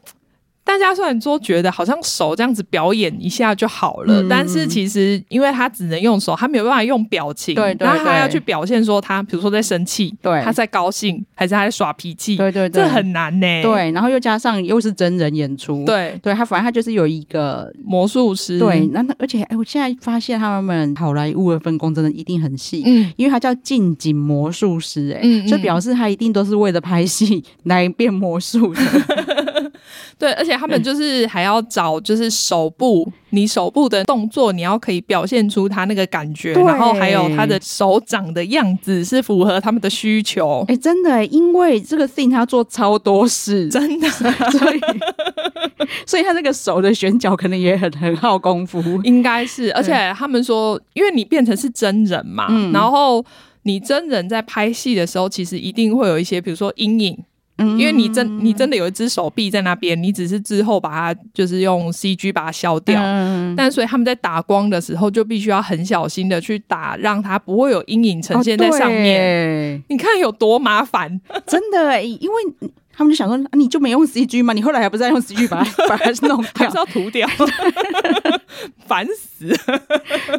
[0.69, 13.63] 大家虽然说觉得好像手这样子表演一下就好了，嗯、但是其实因为他只能用手，他没有办法用表情，对，对，对，然后他要去表现说他，比如说在生气，对，他在高兴，还是他在耍脾气，对对对，这很难呢、欸。
[13.63, 28.83] 对，然后又加上又是真人演出，对，对他反正他就是有一个魔术师，对，那而且哎，我现在发现他们好莱坞的分工真的一定很细，嗯，因为他叫近景魔术师、欸，哎、嗯，嗯，就表示他一定都是为了拍戏来变魔术的，
[30.19, 31.29] 对，而且他们 就是。
[31.29, 40.65] 还要找就是手部，你手部的动作，你要可以表现出他那个感觉，然后还有他的手掌的样子是符合他们的需求。
[40.69, 44.81] 哎、欸，真的，因为这个 thing 他要做超多事， 真的， 所以
[46.07, 49.71] 所以他那个手的选角可能也很很耗功夫，应该是。
[49.75, 53.23] 而且他们说，因为你变成是真人嘛，嗯、然后
[53.65, 57.19] 你真人在拍戏的时候，其实一定会有一些，比如说阴影。
[57.59, 69.79] 因为你真你真的有一只手臂在那边，你只是之后把它就是用 CG 把它消掉，嗯、但所以他们在打光的时候就必须要很小心的去打，让它不会有阴影呈现在上面。
[69.79, 72.71] 哦、你看有多麻烦， 真的，因为。
[72.99, 74.53] 他们就想说，你就没用 CG 吗？
[74.53, 77.29] 你后来还不是在用 CG 把它 把它弄掉，还是要涂掉，
[78.89, 79.47] 烦死。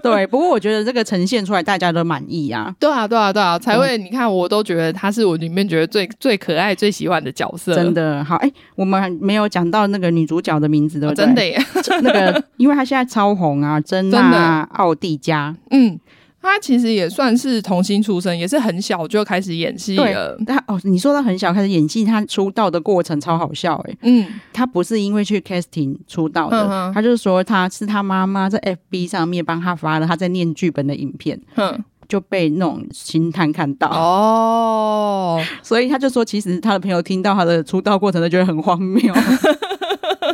[0.04, 2.76] 对，不过我觉得这个呈现出来大家都满意啊。
[2.78, 7.74] 对啊，对啊，对啊，才会、嗯、你看，我都觉得他是我里面觉得最最可爱、最喜欢的角色。
[7.74, 11.24] 真的好，哎、欸，我们还没有讲到那个女主角的名字，对不对？
[11.24, 11.66] 哦、真的耶，
[12.04, 15.98] 那个因为她现在超红啊， 珍娜奥蒂加，嗯。
[16.42, 20.38] 他其实也算是童星出身，也是很小就开始演戏了。
[20.48, 23.98] 他哦，你说他很小开始演戏，他出道的过程超好笑哎。
[24.04, 39.14] 嗯，他不是因为去 casting 出道的，嗯、他就是说他是他妈妈在 FB 上面帮他发了他在念剧本的影片，嗯，就被那种星探看到哦，所以他就说，其实他的朋友听到他的出道过程都觉得很荒谬。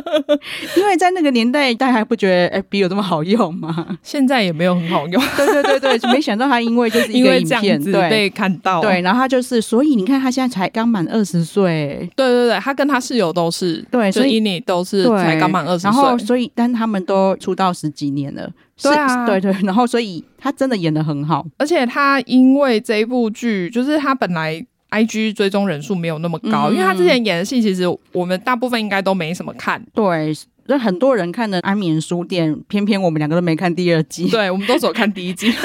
[0.76, 3.98] 因为在那个年代，大家还不觉得 FB 有这么好用吗？
[4.02, 5.22] 现在也没有很好用。
[5.36, 12.08] 对对对对，没想到他因为就是一个 影片对被看到，对，然后他就是，所以你看他现在才刚满二十岁。
[12.14, 15.90] 对对对，他跟他室友都是对，所以你都是才刚满二十岁。
[15.90, 18.50] 然后所以，但他们都出道十几年了。
[18.82, 24.64] 对啊，对对，然后所以他真的演的很好，而且他因为这一部剧，就是他本来。
[24.90, 29.84] IG 追踪人数没有那么高，嗯、因为他之前演的戏，其实我们大部分应该都没什么看。
[29.92, 30.32] 对，
[30.66, 34.28] 那很多人看的《安眠书店》，偏偏我们两个都没看第二季。
[34.28, 35.52] 对，我们都只有看第一季。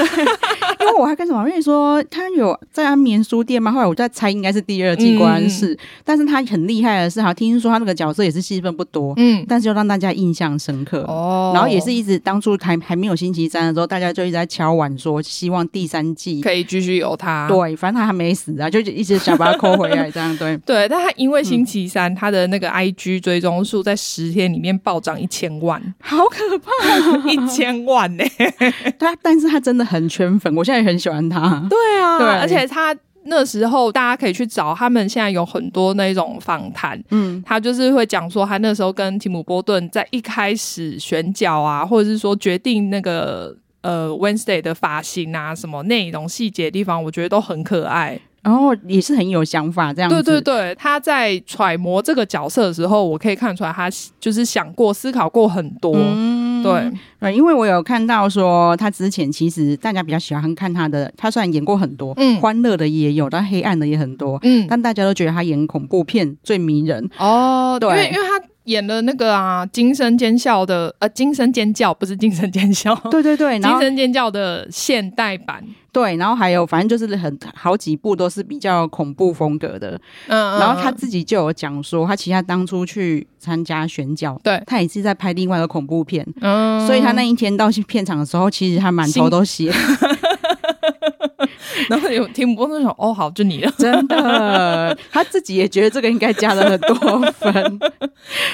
[0.96, 3.72] 我还跟什么妹说，他有在安眠书店吗？
[3.72, 5.72] 后来我在猜，应该是第二季，果然是。
[5.74, 11.52] 嗯、但是他很厉害的是，哈，听说他那个角色也是戏份不多，嗯，但是又让大家印象深刻哦。
[11.54, 17.46] 然后也是一直当初还还没有星期三的时候，大家就一直在敲碗说，希望第三季可以继续有他。
[17.48, 20.56] 对，反正他还没死啊，就一直想把他抠回来，这样对。
[20.64, 26.70] 对，但他因为星期三、嗯、他的那个 IG 追踪数在十天里面暴涨一千万，好可怕，
[27.30, 28.72] 一千万呢、欸？
[28.98, 31.64] 对，但是他真的很圈粉，我现在也很喜欢他。
[31.70, 50.20] 对啊，对，而且他那时候大家可以去找他们，现在有很多那种访谈，嗯，他就是会讲说他那时候跟提姆波顿在一开始选角啊，或者是说决定那个呃 Wednesday 的发型啊，什么内容细节的地方，我觉得都很可爱，然后也是很有想法这样子。
[50.20, 55.94] 对对对，他在揣摩这个角色的时候，我可以看出来他就是想过、思考过很多。
[55.94, 75.64] 嗯对，对，因为我有看到说他之前其实大家比较喜欢看他的，他虽然演过很多，嗯，欢乐的也有，但黑暗的也很多，嗯，但大家都觉得他演恐怖片最迷人哦，对，因为因为他演了那个啊，惊声尖笑的，呃，惊声尖叫不是惊声尖叫，对 对对， 惊声尖叫的现代版。
[75.90, 80.00] 对，然后还有，反正就是很好几部都是比较恐怖风格的。
[80.26, 86.26] 嗯，然后他自己就有讲说，他其实他当初去参加选角，对，他也是在拍另外一个恐怖片。
[86.40, 89.70] 嗯，所以他那一天到去片场的时候，其实他满头都血。
[91.88, 97.80] 然后有听不过那种哦，好，就你了， 真的，他自己也觉得这个应该加了很多分，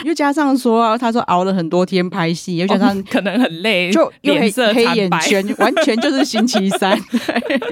[0.04, 6.98] 又加上说他说熬了很多天拍戏，又加上可能很累，就脸色黑眼圈，完全就是星期三。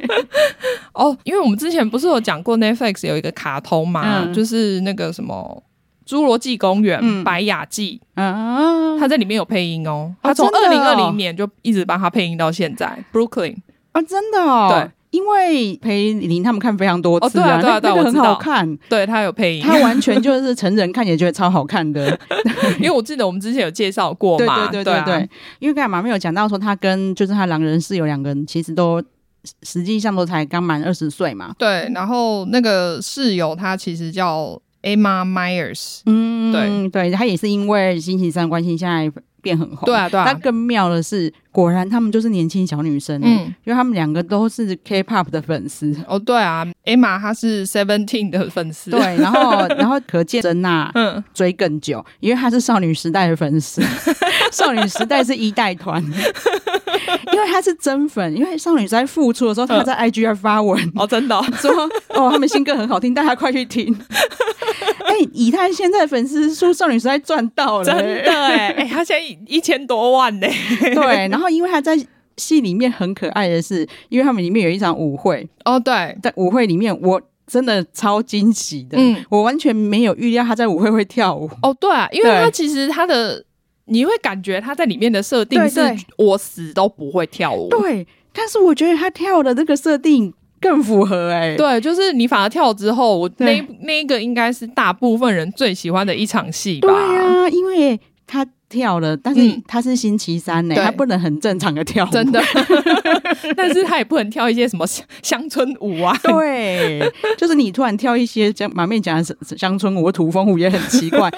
[0.92, 5.62] 哦，因为我们之前不是有讲过 Netflix 有一个卡通嘛，嗯、就是那个什么
[6.06, 10.14] 侏罗纪公园》嗯、白雅纪啊，他在里面有配音哦。
[10.22, 13.04] 他从二零二零年就一直帮他配音到现在。
[13.12, 13.56] Brooklyn
[13.92, 14.68] 啊，真的哦。
[14.70, 14.90] 对。
[15.10, 18.76] 因为裴琳他们看非常多次啊，那个很好看。
[18.88, 22.18] 对，他有配音，他完全就是成人看也觉得超好看的。
[22.78, 25.30] 因为我记得我们之前有介绍过嘛，对对对对对。
[25.58, 29.02] 因为刚才马妹有讲到说，他跟就是他狼人室友两个人其实都
[29.62, 31.54] 实际上都才刚满二十岁嘛。
[31.58, 39.10] 对，然后那个室友他其实叫 Emma Myers，嗯，对对，他也是因为星期三关系现在
[39.46, 39.86] 变很红。
[39.86, 40.24] 对啊对啊。
[40.26, 41.32] 但更妙的是。
[41.52, 45.96] 果然，他们就是年轻小女生，嗯，因为他们两个都是 K-pop 的粉丝。
[46.06, 53.80] 哦，对啊，Emma 她是 Seventeen 的粉丝，对，然后， 然后可见真娜嗯追更久，因为她是少女时代的粉丝，
[54.52, 56.04] 少女时代是一代团，
[57.32, 61.70] 因为他是真粉，因为少女时代复出的时候，他在 IG 上发文，哦，真的、哦、 说
[62.10, 63.92] 哦，他们新歌很好听，大家快去听。
[65.06, 70.46] 哎、欸，以他现在的粉丝数，少女时代赚到了，真的哎，哎，他现在一千多万呢，
[70.80, 71.46] 对，然后。
[71.56, 71.96] 因为他在
[72.36, 75.48] 戏里面很可爱的是，因为他们里面有一场舞会。
[75.64, 81.48] 哦，对，在舞会里面我真的超惊喜的，嗯，我完全没有预料他在舞会会跳舞。
[81.62, 83.42] 哦，对啊，因为他其实他的
[83.86, 85.80] 你会感觉他在里面的设定是
[86.18, 98.46] 我死都不会跳舞，对，但是我觉得他跳的这个设定更符合哎、欸，对，就是你反而跳之后，我那那个应该是大部分人最喜欢的一场戏吧，对啊，因为他。
[98.68, 102.42] 跳了，但是他是星期三呢、欸，他、嗯、不能很正常的跳舞，真的。
[103.56, 104.84] 但是他也不能跳一些什么
[105.22, 106.12] 乡村舞啊。
[106.24, 107.00] 对，
[107.38, 111.30] 就是你突然跳一些像马面讲的乡村舞、土风舞也很奇怪。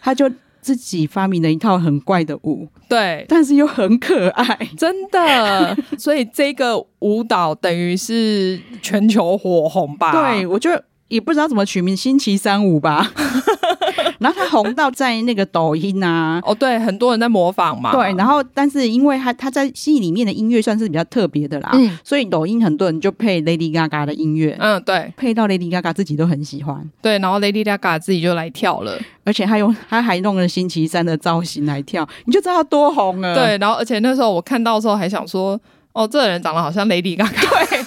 [0.00, 0.30] 他就
[0.60, 5.76] 自己发明了一套很怪的舞，对，但是又很可爱，真的。
[5.98, 10.12] 所以这个舞蹈等于是全球火红吧？
[10.12, 10.70] 对，我就
[11.08, 13.12] 也不知道怎么取名，星期三舞吧。
[14.18, 17.92] 然后他红到在那个抖音啊，哦对，很多人在模仿嘛。
[17.92, 33.34] 对，然后但是因为他他在戏里面的音乐算是比较特别的啦，嗯，所以抖音很多人就配 Lady Gaga 的音乐，嗯，对，配到 Lady Gaga 自己都很喜欢，对，然后 Lady Gaga 自己就来跳了，而且他用他还弄了星期三的造型来跳，你就知道他多红了。
[33.34, 35.60] 对，然后而且那时候我看到的时候还想说，
[35.92, 37.28] 哦，这个人长得好像 Lady Gaga。
[37.30, 37.84] 对。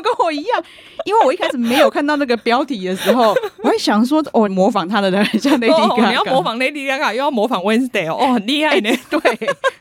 [0.00, 0.64] 跟我一样？
[1.04, 8.90] 因为我一开始没有看到那个标题的时候， 我还想说，哦，模仿他的人很像 Lady Gaga，哦、你要模仿 Lady Gaga，又要模仿 Wednesday 哦，很厉害呢。
[8.90, 9.20] 欸、对，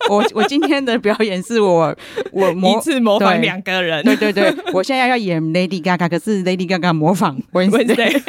[0.10, 1.96] 我我今天的表演是我
[2.32, 8.22] 我模一次模仿两个人，对对对，我现在要演 Lady Gaga，可是 Lady Gaga 模仿 Wednesday。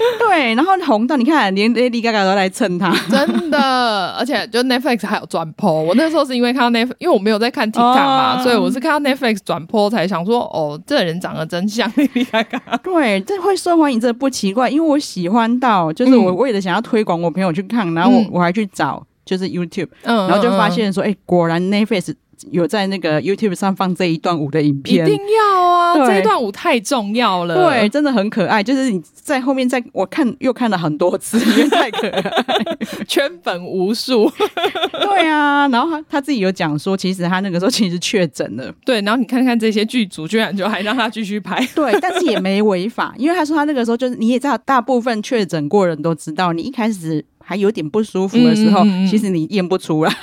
[0.18, 5.70] 对，然后红到你看，连 Lady Gaga 都来蹭他，真的，而且就 Netflix 还有转播。
[5.70, 12.78] 我那时候是因为看到 Netflix，因为我没有在看 TikTok 嘛，哦、所以我是看到 Netflix 转播才想说，哦，这人长得真像 Lady Gaga。
[12.82, 22.14] 对，这会受欢迎，这不奇怪，因为我喜欢到，就是我为了想要推广我朋友去看，然后我我还去找，就是 YouTube，嗯，然后就发现说，哎、果然 Netflix。
[22.50, 26.06] 有在那个 YouTube 上放这一段舞的影片，一定要啊！
[26.06, 28.62] 这一段舞太重要了，对，真的很可爱。
[28.62, 32.32] 就是你在后面，在我看又看了很多次，因为太可爱，
[33.06, 34.30] 圈粉无数。
[35.00, 38.72] 对啊，然后他他自己有讲说，其实他那个时候其实确诊了。
[38.84, 41.66] 对，然后你看看这些剧组，居然就还让他继续拍。
[41.74, 50.12] 对，但是也没违法，因为他说他那个时候就是你也知道，大部分确诊过人都知道，你一开始还有点不舒服的时候，嗯嗯嗯，其实你验不出来。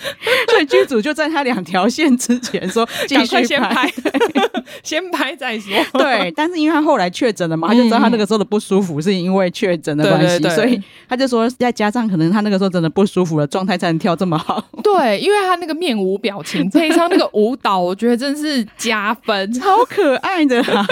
[0.50, 3.92] 所以剧组就在他两条线之前说 继续拍，先拍，
[4.82, 5.72] 先拍再说。
[5.94, 14.64] 对，但是因为他后来确诊了嘛，他就知道他那个时候的不舒服是因为确诊的关系，所以他就说再加上可能他那个时候真的不舒服了，状态才能跳这么好。
[14.82, 20.86] 对，因为他那个面无表情，配上那个舞蹈，我觉得真是加分，超可爱的啦！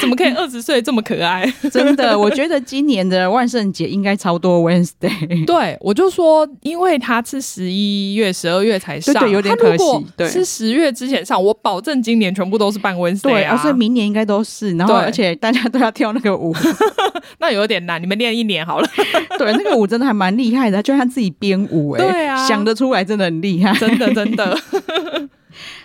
[0.00, 1.50] 怎么可以二十岁这么可爱？
[1.72, 5.44] 真的，我觉得今年的万圣节应该超多 Wednesday。
[5.46, 9.84] 对，我就说，因为他是十一月、十二月才上，对，对，有点可惜。
[10.16, 14.76] 对，是十月之前上，我保证今年全部都是办 Wednesday 啊，对啊，所以明年应该都是。
[14.76, 16.54] 然后，而且大家都要跳那个舞，
[17.38, 18.88] 那有点难，你们练一年好了。
[19.38, 24.58] 对，那个舞真的还蛮厉害的，就他自己编舞，哎，对啊，想得出来真的很厉害，真的真的。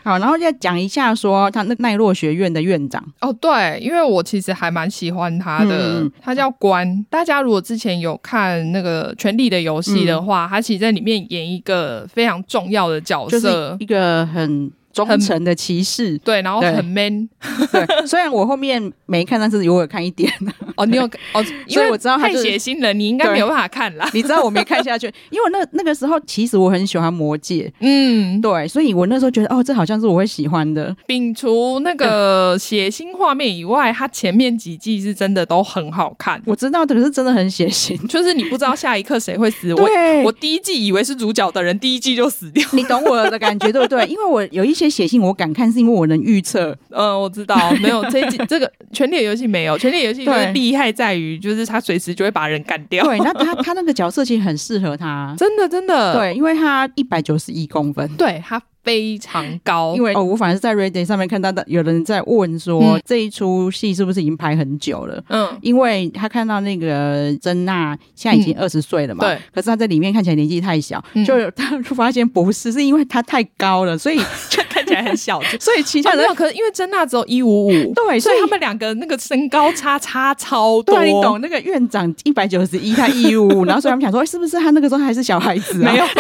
[0.04, 3.04] 好，然后再讲一下说他那奈落学院的院长。
[3.22, 7.06] 哦，对，因为我其实还蛮喜欢他的，嗯、他叫关。
[7.10, 17.28] 大家如果之前有看那个《权力的游戏》的话，嗯、他其实在里面演一个非常重要的角色，就是一个很忠诚的骑士，对，然后很 man
[17.70, 18.08] 对。
[18.08, 20.32] 虽然我后面没看，但是有我看一点。
[20.78, 21.04] 哦，你有
[21.36, 24.10] 哦，因为我知道他、是、太血腥了，你应该没有办法看啦。
[24.16, 30.96] 你知道我没看下去，因为那那个时候其实我很喜欢魔戒，嗯，对，所以我那时候觉得哦，这好像是我会喜欢的。
[31.06, 36.42] 摒除那个血腥画面以外，它前面几季是真的都很好看。
[36.46, 39.74] 我知道的，可是真的很血腥，就是你不知道下一刻谁会死。
[39.74, 39.90] 我
[40.24, 42.66] 我第一季以为是主角的人，第一季就死掉。
[42.72, 44.06] 你懂我的感觉对不对？
[44.06, 46.78] 因为我有一些血腥，我敢看是因为我能预测。
[46.90, 53.04] 嗯，我知道，没有这 这个《权力的游戏》没有，《权力游戏》就是厉害在于，就是他随时就会把人干掉。
[53.06, 56.14] 对，那他 他那个角色其实很适合他，真的真的。
[56.18, 58.62] 对，因为他一百九十一公分，对他。
[58.86, 65.22] 非常高，因为哦，我反而是在 Reddit 上面看到的，有人在问说、嗯、这一出戏是不是已经拍很久了？
[65.30, 74.20] 嗯，因为他看到那个珍娜现在已经二十岁了嘛、嗯，对，可是他在里面看起来年纪太小，嗯、就他发现不是，是因为他太高了，所以
[74.50, 80.96] 就 看起来很小， 所以其他人、哦、可是因为珍娜只有一五五，对，所以他们两个那个身高差差超多。
[80.96, 85.92] 对，你懂那个院长一百九十一，他一五五， 然后所以他们想说，是不是他那个时候还是小孩子、啊？
[85.92, 86.06] 没有。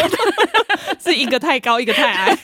[1.03, 2.37] 是一个太高，一个太矮，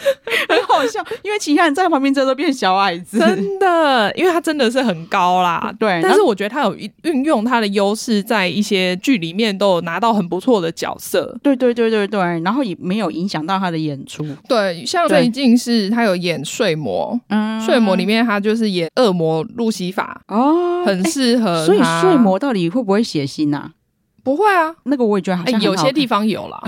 [0.48, 1.04] 很好笑。
[1.22, 4.12] 因为其他人在旁边，这都变小矮子，真的。
[4.16, 6.00] 因为他真的是很高啦，对。
[6.02, 11.36] 但是我觉得他有运用他的优势，在一些剧里面都有拿到很不错的角色。
[11.42, 14.26] 对对对对对，然后也没有影响到他的演出。
[14.48, 21.66] 对，像最近是他有演睡魔，嗯，睡魔里面他就是演恶魔路西法哦，很适合、欸。
[21.66, 23.70] 所以睡魔到底会不会血腥啊？
[24.24, 26.60] 不会啊，那个我也觉得好像、欸、有些地方有啦。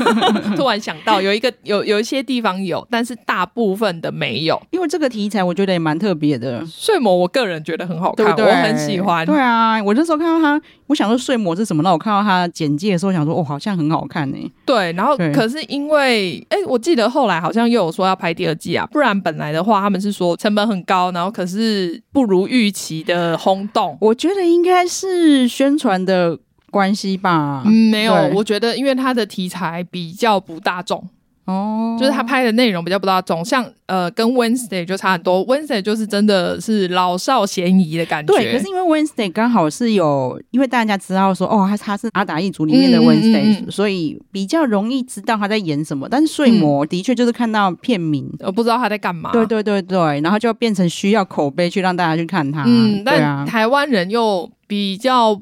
[0.56, 4.60] 突然想到有一个有有一些地方有，但是大部分的没有。
[4.70, 6.64] 因为这个题材我觉得也蛮特别的。
[6.66, 9.24] 睡魔我个人觉得很好看，对对我很喜欢。
[9.26, 11.82] 对啊，我那时候看到他，我想说睡魔是什么？
[11.82, 14.50] 那我看到他简介的时候，想说哦，好像很好看呢、欸。
[14.66, 23.96] 对，然后可是因为哎、欸，我记得后来好像又有说要拍第二季啊，不然本来的话他们是说成本很高，然后可是不如预期的轰动。
[24.00, 26.38] 我觉得应该是宣传的。
[26.70, 31.02] 关系吧，嗯，没有，我觉得因为他的题材比较不大众
[31.46, 38.34] 哦，就是他拍的内容比较不大众，像呃，跟 Wednesday 就差很多，Wednesday 就是真的是老少咸宜的感觉。
[38.34, 46.06] 对，可是因为 Wednesday 刚好是有，因为大家知道说哦，他他是阿达一族里面的 Wednesday，嗯嗯嗯，所以比较容易知道他在演什么。
[46.06, 49.32] 但是睡魔的确就是看到片名，我不知道他在干嘛。
[49.32, 52.64] 对对对对，然后就变成需要口碑去让大家去看他。
[52.66, 55.40] 嗯，但啊，台湾人又比较。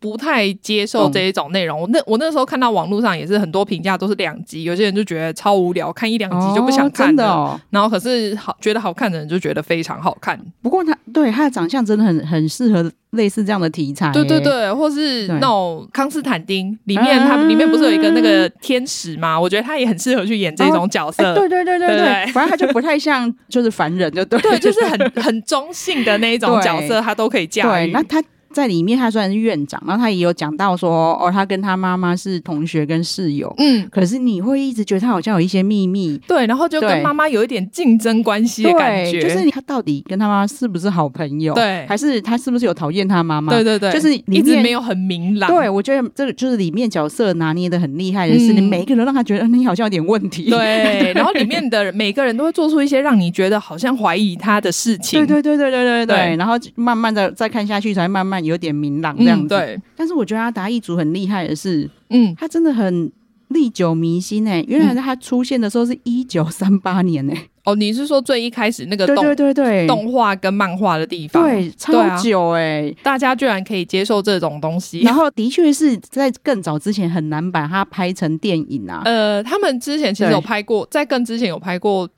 [0.00, 1.80] 不太接受这一种内容。
[1.80, 7.24] 我、嗯、那我那时候看到网络上也是很多评价都是两集，有些人就觉得超无聊，看一两集就不想看了。
[7.24, 10.38] 哦哦、然后可是好觉得好看的人就觉得非常好看。
[10.62, 14.10] 不过他对他的长相真的很很适合类似这样的题材。
[14.12, 19.38] 对对对，或是那种康斯坦丁里面，他们里面不是有一个那个天使吗？
[19.38, 21.22] 我觉得他也很适合去演这种角色。
[21.24, 27.86] 哦欸、对对对对对，对，反正他就不太像就是凡人，就对对，就是很 很中性的那一种角色，他都可以驾驭。
[27.86, 28.22] 对，那他。
[28.56, 43.52] 在里面，他虽然是院长，然后他也有讲到说，哦，他跟他妈妈是同学跟室友，嗯，可是你会一直觉得他好像有一些秘密，对，然后就跟妈妈有一点竞争关系的感觉，就是他到底跟他妈妈是不是好朋友，对，还是他是不是有讨厌他妈妈？
[43.52, 43.66] 对。
[43.66, 45.50] 对对，就是一直没有很明朗。
[45.50, 58.36] 对，我觉得这个就是里面角色拿捏的很厉害的是，嗯、你每一个人让他觉得你好像有点问题，对， 然后里面的每个人都会做出一些让你觉得好像怀疑他的事情，对对对对对对对，对，然后慢慢的再看下去，才慢慢。
[58.46, 59.82] 有点明朗这样子，嗯，对。
[59.94, 63.12] 但是我觉得阿达一族很厉害的是，嗯，他真的很
[63.48, 64.64] 历久弥新哎。
[64.66, 67.48] 原来他出现的时候是一九三八年哎。
[67.64, 71.42] 哦，你是说最一开始那个动对对对对动画跟漫画的地方？
[71.42, 75.00] 对，超久哎，啊，大家居然可以接受这种东西。
[75.00, 79.02] 然后的确是在更早之前很难把它拍成电影啊。
[79.06, 82.08] 呃，他们之前其实有拍过，在更之前有拍过。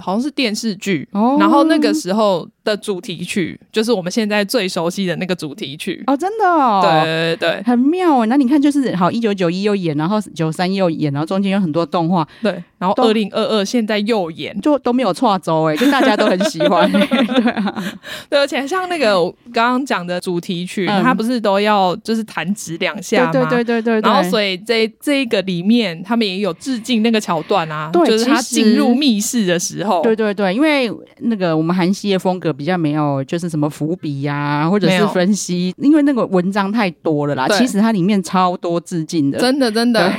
[0.00, 8.26] 好像是电视剧，哦，然后那个时候的主题曲就是我们现在最熟悉的那个主题曲哦，真的哦，对对对，很妙哎。
[8.26, 17.84] 那你看，就是好，一九九一又演，然后九三又演，然后中间有很多动画，对，然后二零二二现在又演，就都没有错周哎，就大家都很喜欢， 对啊，
[18.28, 19.14] 对，而且像那个
[19.52, 23.32] 刚刚讲的主题曲，嗯，它不是都要就是弹指两下吗？
[23.32, 30.02] 对对对对对，对，然后所以这这一个里面他们也有致敬那个桥段啊，对，就是他进入密室的时候。
[30.02, 30.90] 对对对，因为
[31.20, 37.46] 那个我们韩系的风格比较没有，就是什么伏笔呀、啊，或者是分析，因为那个文章太多了啦。
[37.50, 40.12] 其实它里面超多致敬的，真的真的，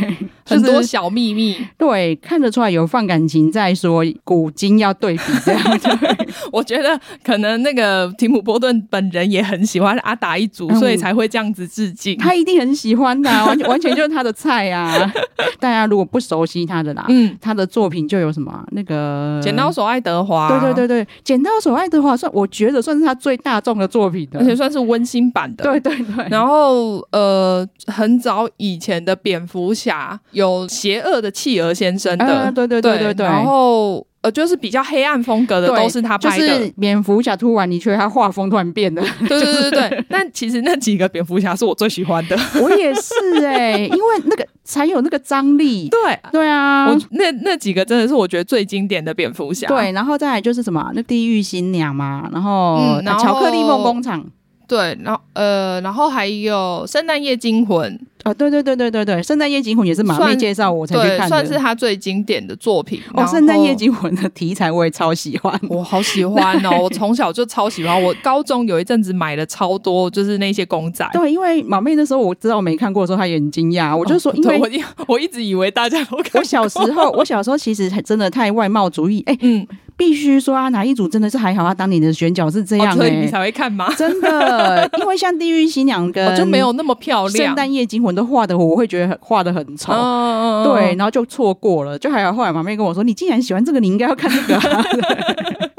[0.56, 1.56] 很多小秘密。
[1.78, 5.80] 对，看得出来有放感情在说古今要对比这样。
[5.80, 5.90] 对
[6.52, 12.18] 我觉得可能那个提姆波顿本人也很喜欢阿达一族，所以才会这样子致敬。
[12.18, 15.12] 他一定很喜欢的、啊，完 完全就是他的菜啊。
[15.60, 25.64] 大家如果不熟悉他的啦，嗯，他的作品就有什么那个《剪刀手爱德华》，对对对对，《剪刀手爱德华》算我觉得算是他最大众的作品的，而且算是温馨版的。
[25.64, 26.28] 对对对。
[26.30, 33.26] 然后呃，很早以前的蝙蝠侠有邪恶的企鹅先生的，呃、对对对对对，对。
[33.26, 34.06] 然后。
[34.22, 36.46] 呃，就是比较黑暗风格的，都是他拍的。
[36.46, 39.02] 就是蝙蝠侠突然，你觉得他画风突然变了。
[39.30, 42.38] 对对对对，但其实那几个蝙蝠侠是我最喜欢的。
[42.62, 43.14] 我也是
[43.46, 45.88] 哎、欸，因为那个才有那个张力。
[45.88, 49.70] 对对啊，我那那几个真的是我觉得最经典的蝙蝠侠。
[49.70, 54.26] 对，然后再来就是什么，那地狱新娘嘛，然后，嗯、然后巧克力梦工厂。
[54.68, 57.98] 对，然后呃，然后还有圣诞夜惊魂。
[58.24, 63.00] 啊，对对对对对对，圣诞夜惊魂也是马妹介绍我才去看的，算是他最经典的作品。
[63.14, 68.02] 哦，圣诞夜惊魂的题材我也超喜欢，我好喜欢哦，我从小就超喜欢。
[68.02, 71.08] 我高中有一阵子买了超多，就是那些公仔。
[71.14, 73.96] 对，因为马妹那时候我知道我没看过的时候，她也很惊讶。
[73.96, 76.40] 我就说，因为我一我一直以为大家都看过。
[76.40, 79.24] 我小时候，我小时候其实还真的太外貌主义。
[79.26, 79.66] 哎，嗯，
[79.96, 83.94] 必须说啊，哪一组真的是还好，他当年的选角是这样，所以你才会看吗？
[83.98, 88.90] 真的，因为像地狱新娘跟 就没有那么漂亮，圣诞夜惊魂都画的我会。
[88.90, 91.96] 觉得画的很丑，嗯，对，然后就错过了。
[92.00, 94.84] 就还有后来马妹跟我说：“你既然喜欢这个，你应该要看这个啊。”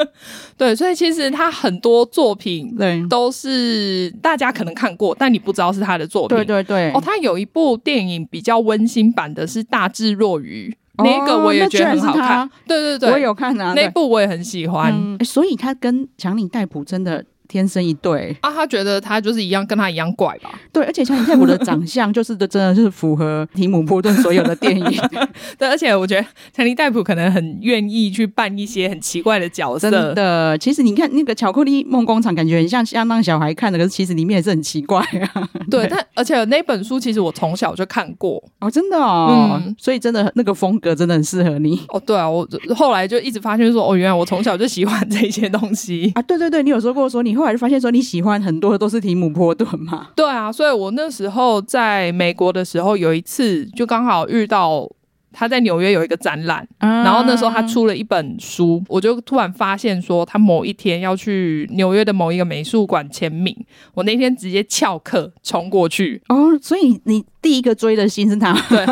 [0.57, 6.37] 对，所以其实他很多作品对都是大家可能看过，但你不知道是他的作品。
[6.37, 6.93] 对对对。
[6.93, 10.73] 哦，他有一部电影比较温馨版的，是《大智若愚》，
[11.03, 12.49] 哦，那个我也觉得很好看。
[12.69, 14.95] 对对对，我有看啊，那部我也很喜欢。
[14.95, 17.25] 嗯，所以他跟强尼戴普真的。
[17.51, 20.57] 天生一对啊，他觉得他就是一样，跟他一样怪吧？
[20.73, 25.03] 对，而且强尼戴普的长相就是的，真的就是符合提姆波顿所有的电影。
[25.59, 26.25] 对，而且我觉得
[26.55, 29.91] 强尼戴普可能很愿意去扮一些很奇怪的角色。
[29.91, 35.49] 真的，其实你看那个巧克力梦工厂，感觉很像相当小孩看的，可是其实里面也是很奇怪啊。
[35.69, 42.01] 对，对但而且那本书其实我从小就看过哦，真的哦，嗯，所以真的那个风格真的很适合你哦。
[42.07, 42.47] 对啊，我
[42.77, 46.23] 后来就一直发现说，哦，原来我从小就喜欢这些东西啊。
[46.23, 47.40] 对对对，你有说过说你。
[47.41, 50.09] 后来就发现说你喜欢很多的都是提姆波顿嘛？
[50.15, 54.87] 对啊，所以我那时候在美国的时候，有一次就刚好遇到
[55.33, 63.57] 他在纽约有一个展览，嗯，然后那时候他出了一本书，我就突然发现说他某一天要去纽约的某一个美术馆签名，
[63.95, 66.21] 我那天直接翘课冲过去。
[66.29, 68.53] 哦，所以你第一个追的星是他？
[68.69, 68.85] 对。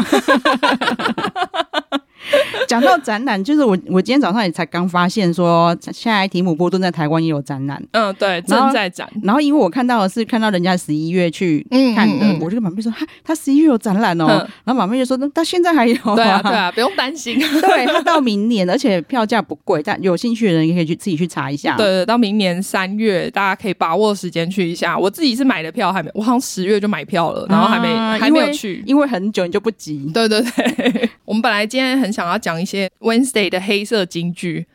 [2.67, 7.83] 讲到展览，就是我我今天早上也才刚发现说，现在提姆波顿在台湾也有展览。
[7.93, 9.09] 嗯，对，正在展。
[9.23, 14.27] 然后因为我看到的是看到人家十一月去看的，嗯嗯嗯、我就跟马妹说，哈，他十一月有展览哦。
[14.29, 16.15] 嗯、然后马妹就说，那他现在还有、啊。
[16.15, 17.39] 对啊，对啊，不用担心。
[17.61, 21.77] 对，他到明年，而且票价不贵，但有兴趣的人也可以去自己去查一下。
[21.77, 24.99] 对，对，到明年三月，大家可以把握时间去一下。
[24.99, 30.11] 我自己是买的票，还没，我好像十月就买票了，然后还没、啊、还没有去，因为很久你就不急。
[30.13, 34.67] 对对对， 我们本来今天很想要讲一些 Wednesday 的黑色金句，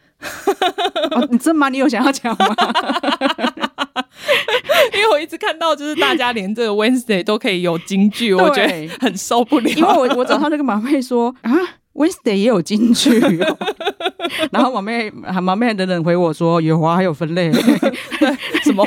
[1.12, 1.70] 哦，你真吗？
[1.70, 2.48] 你有想要讲吗？
[4.94, 9.70] 因为我一直看到，就是大家连这个 Wednesday 都可以有金句，我觉得很受不了。
[9.70, 11.52] 因为我我早上就跟马妹说啊
[11.94, 13.58] ，Wednesday 也有金句，哦，
[14.52, 17.62] 然后马妹马妹等等回我说有啊，还有分类，对，
[18.64, 18.86] 什么？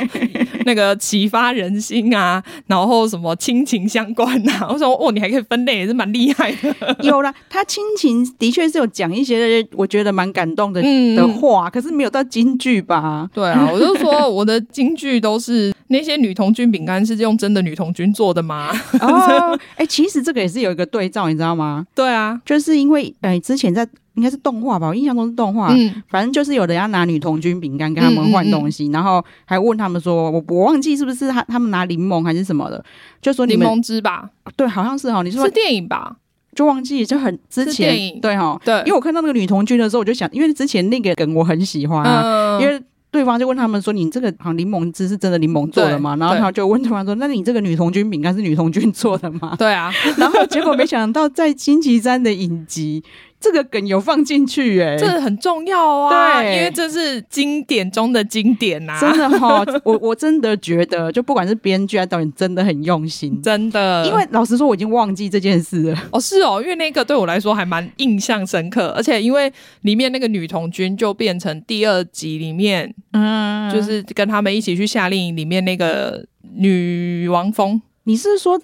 [0.65, 6.97] 那个启发人心啊，然后什么亲情相关啊， 我说哦，你还可以分类，也是蛮厉害的。
[7.03, 10.81] 有啦，他亲情的确是有讲一些我觉得蛮感动的
[11.15, 13.29] 的话，嗯、可是没有到京剧吧？
[13.33, 18.71] 对啊，我就说我的京剧都是那些女童军饼干是用真的女童军做的吗？
[19.01, 21.85] 哦，哎、欸，其实这个也是有一个对照，你知道吗？
[21.95, 23.87] 对啊，就是因为呃之前在。
[24.17, 25.71] 应该是动画吧，我印象中是动画。
[25.71, 32.83] 嗯，反正就是有人要拿女童军饼干跟他们换东西，嗯嗯嗯，然后还问他们说：“我我忘记是不是他他们拿柠檬还是什么的，
[33.21, 34.27] 就说柠檬汁吧。”
[34.57, 35.21] 对，好像是哈。
[35.21, 36.15] 你说是电影吧？
[36.55, 53.03] 就忘记就很之前对哈对，因为我看到那个女童军的时候，我就想，因为之前那个梗我很喜欢啊，嗯、因为对方就问他们说：“你这个好像柠檬汁是真的柠檬做的吗？”然后他就问对方说：“那你这个女童军饼干是女童军做的吗？”对啊， 然后结果没想到在星期三的影集。
[53.39, 56.41] 这个梗有放进去哎、欸，这很重要啊！
[56.41, 59.81] 对，因为这是经典中的经典呐、啊，真的哈、哦！
[59.85, 64.05] 我我真的觉得，就不管是编剧还是导演，真的很用心，真的。
[64.07, 66.03] 因为老实说，我已经忘记这件事了。
[66.11, 76.25] 哦，是哦，因为那个对我来说还蛮印象深刻，而且因为里面那个女童军就变成第二集里面，嗯，就是跟他们一起去夏令营里面那个
[76.55, 77.79] 女王蜂。
[78.05, 78.59] 你是说？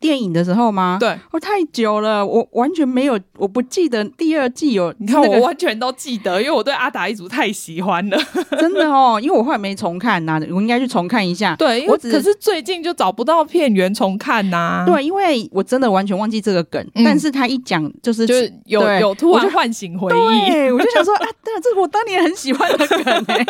[0.00, 0.96] 电影的时候吗？
[1.00, 4.94] 对，哦，太久了，我完全没有，我不记得第二季有。
[4.98, 8.18] 你看，我完全都记得，因为我对阿达一族太喜欢了，
[8.58, 9.18] 真的哦。
[9.22, 11.56] 因为我后来没重看呐，我应该去重看一下。
[11.56, 14.84] 对，我可是最近就找不到片源重看呐。
[14.86, 23.44] 对，因为我真的完全忘记这个梗，但是他一讲就是就是有有突然唤醒回忆，对，我就想说 啊，对，这个我当年很喜欢的梗哎，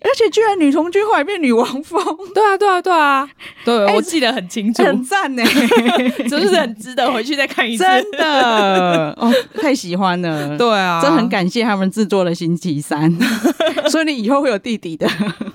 [0.11, 2.03] 而且居然女童军后来变女王风，
[2.35, 3.29] 对啊，对啊，对啊，
[3.63, 5.45] 对，我记得很清楚，很赞呢。
[6.27, 7.83] 是不是很值得回去再看一次？
[7.85, 9.31] 真的 哦，
[9.61, 10.57] 太喜欢了。
[10.57, 13.09] 对啊，真的很感谢他们制作了《星期三》，
[13.89, 15.07] 所以你以后会有弟弟的。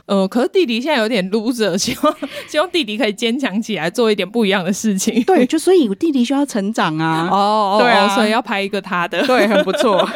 [0.07, 2.15] 呃，可是弟弟现在有点 loser，希望
[2.47, 5.23] 希望弟弟可以坚强起来，做一点不一样的事情。
[5.25, 7.29] 对，就所以我弟弟需要成长啊。
[7.31, 10.09] 哦，对啊，所以要拍一个他的，对，很不错。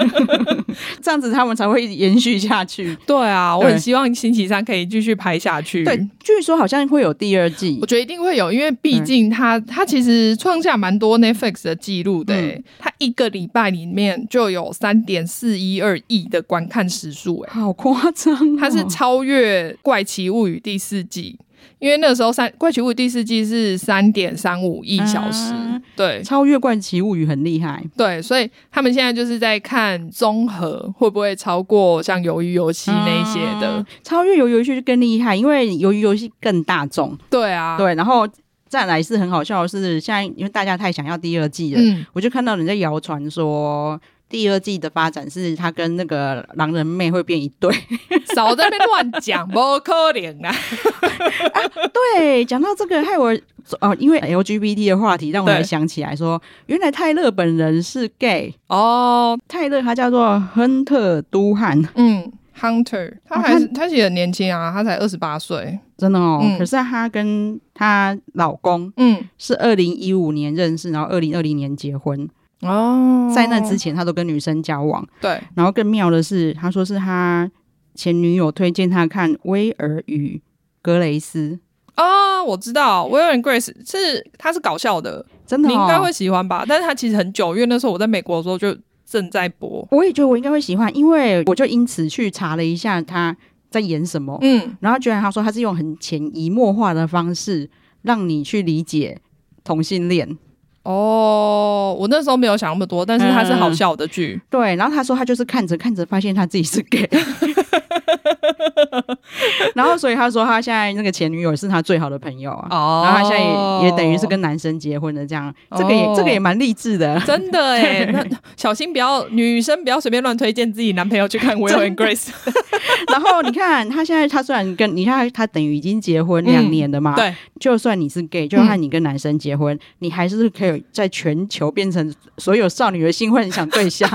[1.03, 2.97] 这样子他们才会延续下去。
[3.05, 5.83] 对啊，我很希望《星期三》可以继续拍下去。
[5.85, 9.81] 对，据说好像会有第二季，我觉得一定会有，因为毕竟他他。
[9.81, 18.59] 它其实创下蛮多 Netflix 的记录的，嗯，它一个礼拜里面就有三点四一二亿的观看时数，哎，好夸张哦！
[18.61, 21.39] 它是超越《怪奇物语》第四季，
[21.81, 38.29] 因为那个时候三《怪奇物语》第四季是三点三五亿小时，啊，对，超越《怪奇物语》很厉害，对，所以他们现在就是在看综合会不会超过像《鱿鱼游戏》那些的，啊，超越《鱿鱼游戏》就更厉害，因为《鱿鱼游戏》更大众，对啊，对，然后。
[38.71, 44.01] 再来是很好笑的是，现在因为大家太想要第二季了，嗯、我就看到人在谣传说
[44.31, 47.71] 第二季的发展是他跟那个狼人妹会变一对，
[48.35, 50.49] 少在那边乱讲，不可能啊！
[51.53, 51.59] 啊
[51.93, 53.37] 对，讲到这个，害我
[53.81, 62.33] 哦，因为 LGBT 的话题让我想起来说，原来泰勒本人是 gay 哦，泰勒他叫做亨特·都汉，嗯。
[62.61, 66.41] Hunter，他还是、哦、他其实很年轻啊，他才二十八岁，真的哦。
[66.43, 72.29] 嗯、可是他跟他老公，嗯，是二零一五年认识，然后二零二零年结婚
[72.61, 73.31] 哦。
[73.35, 75.07] 在那之前，他都跟女生交往。
[75.21, 77.51] 对，然后更妙的是，他说是他
[77.95, 80.41] 前女友推荐他看《威尔与
[80.83, 81.59] 格雷斯》
[82.03, 86.65] 哦，我知道《威尔与格雷斯》是他是搞笑的，真的、哦，你应该会喜欢吧？
[86.69, 88.77] 但是他其实很久，因为那时候我在美国的时候就。
[89.11, 93.37] 正在播，我也觉得我应该会喜欢，因为我就因此去查了一下他
[93.69, 97.69] 在演什么，嗯，然后居然他说他是用很潜移默化的方式
[98.03, 99.19] 让你去理解
[99.65, 100.39] 同性恋。
[100.83, 104.75] 哦，我那时候没有想那么多，但是他是好笑的剧，嗯，对。
[104.77, 107.09] 然后他说他就是看着看着发现他自己是 gay。
[109.75, 112.69] 然后，所以他说他现在那个前女友是他最好的朋友啊。
[112.71, 118.05] 哦，然后他现在也也等于是跟男生结婚的，这样，这个也、哦、这个也蛮励志的，真的哎。
[118.13, 118.25] 那
[118.57, 122.29] 小心不要女生不要随便乱推荐自己男朋友去看《Will and Grace》。
[123.11, 134.09] 然后你看他现在他虽然跟你看他等于已经结婚两年了嘛，嗯、对，就算你是 gay，就算你跟男生结婚，嗯、你还是可以在全球变成所有少女的性幻想对象。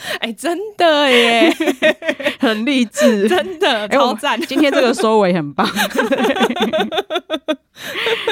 [0.20, 1.52] 哎、欸，真的耶，
[2.40, 4.44] 很励志，真的超赞、欸！
[4.46, 5.66] 今天这个收尾很棒。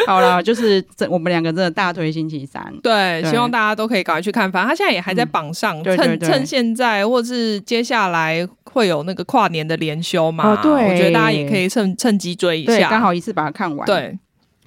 [0.07, 4.51] 好了，就是这我们两个真的大推星期三，对，对希望大家都可以赶快去看。
[4.51, 10.53] 反正他现在也还在榜上，趁趁现在，或是接下来会有那个跨年的连休嘛？
[10.53, 13.87] 哦、对，我觉得大家也可以趁趁机追一下，刚好一次把它看完。
[13.87, 14.19] 对。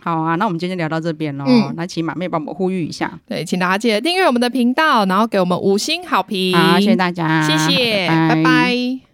[0.03, 1.45] 好啊，那我们今天聊到这边喽。
[1.47, 3.19] 嗯，那请马妹帮我们呼吁一下。
[3.27, 6.53] 对，请大家记得订阅我们的频道，然后给我们五星好评。
[6.55, 8.35] 好，谢谢大家，谢谢，拜拜。
[8.35, 9.10] 拜拜。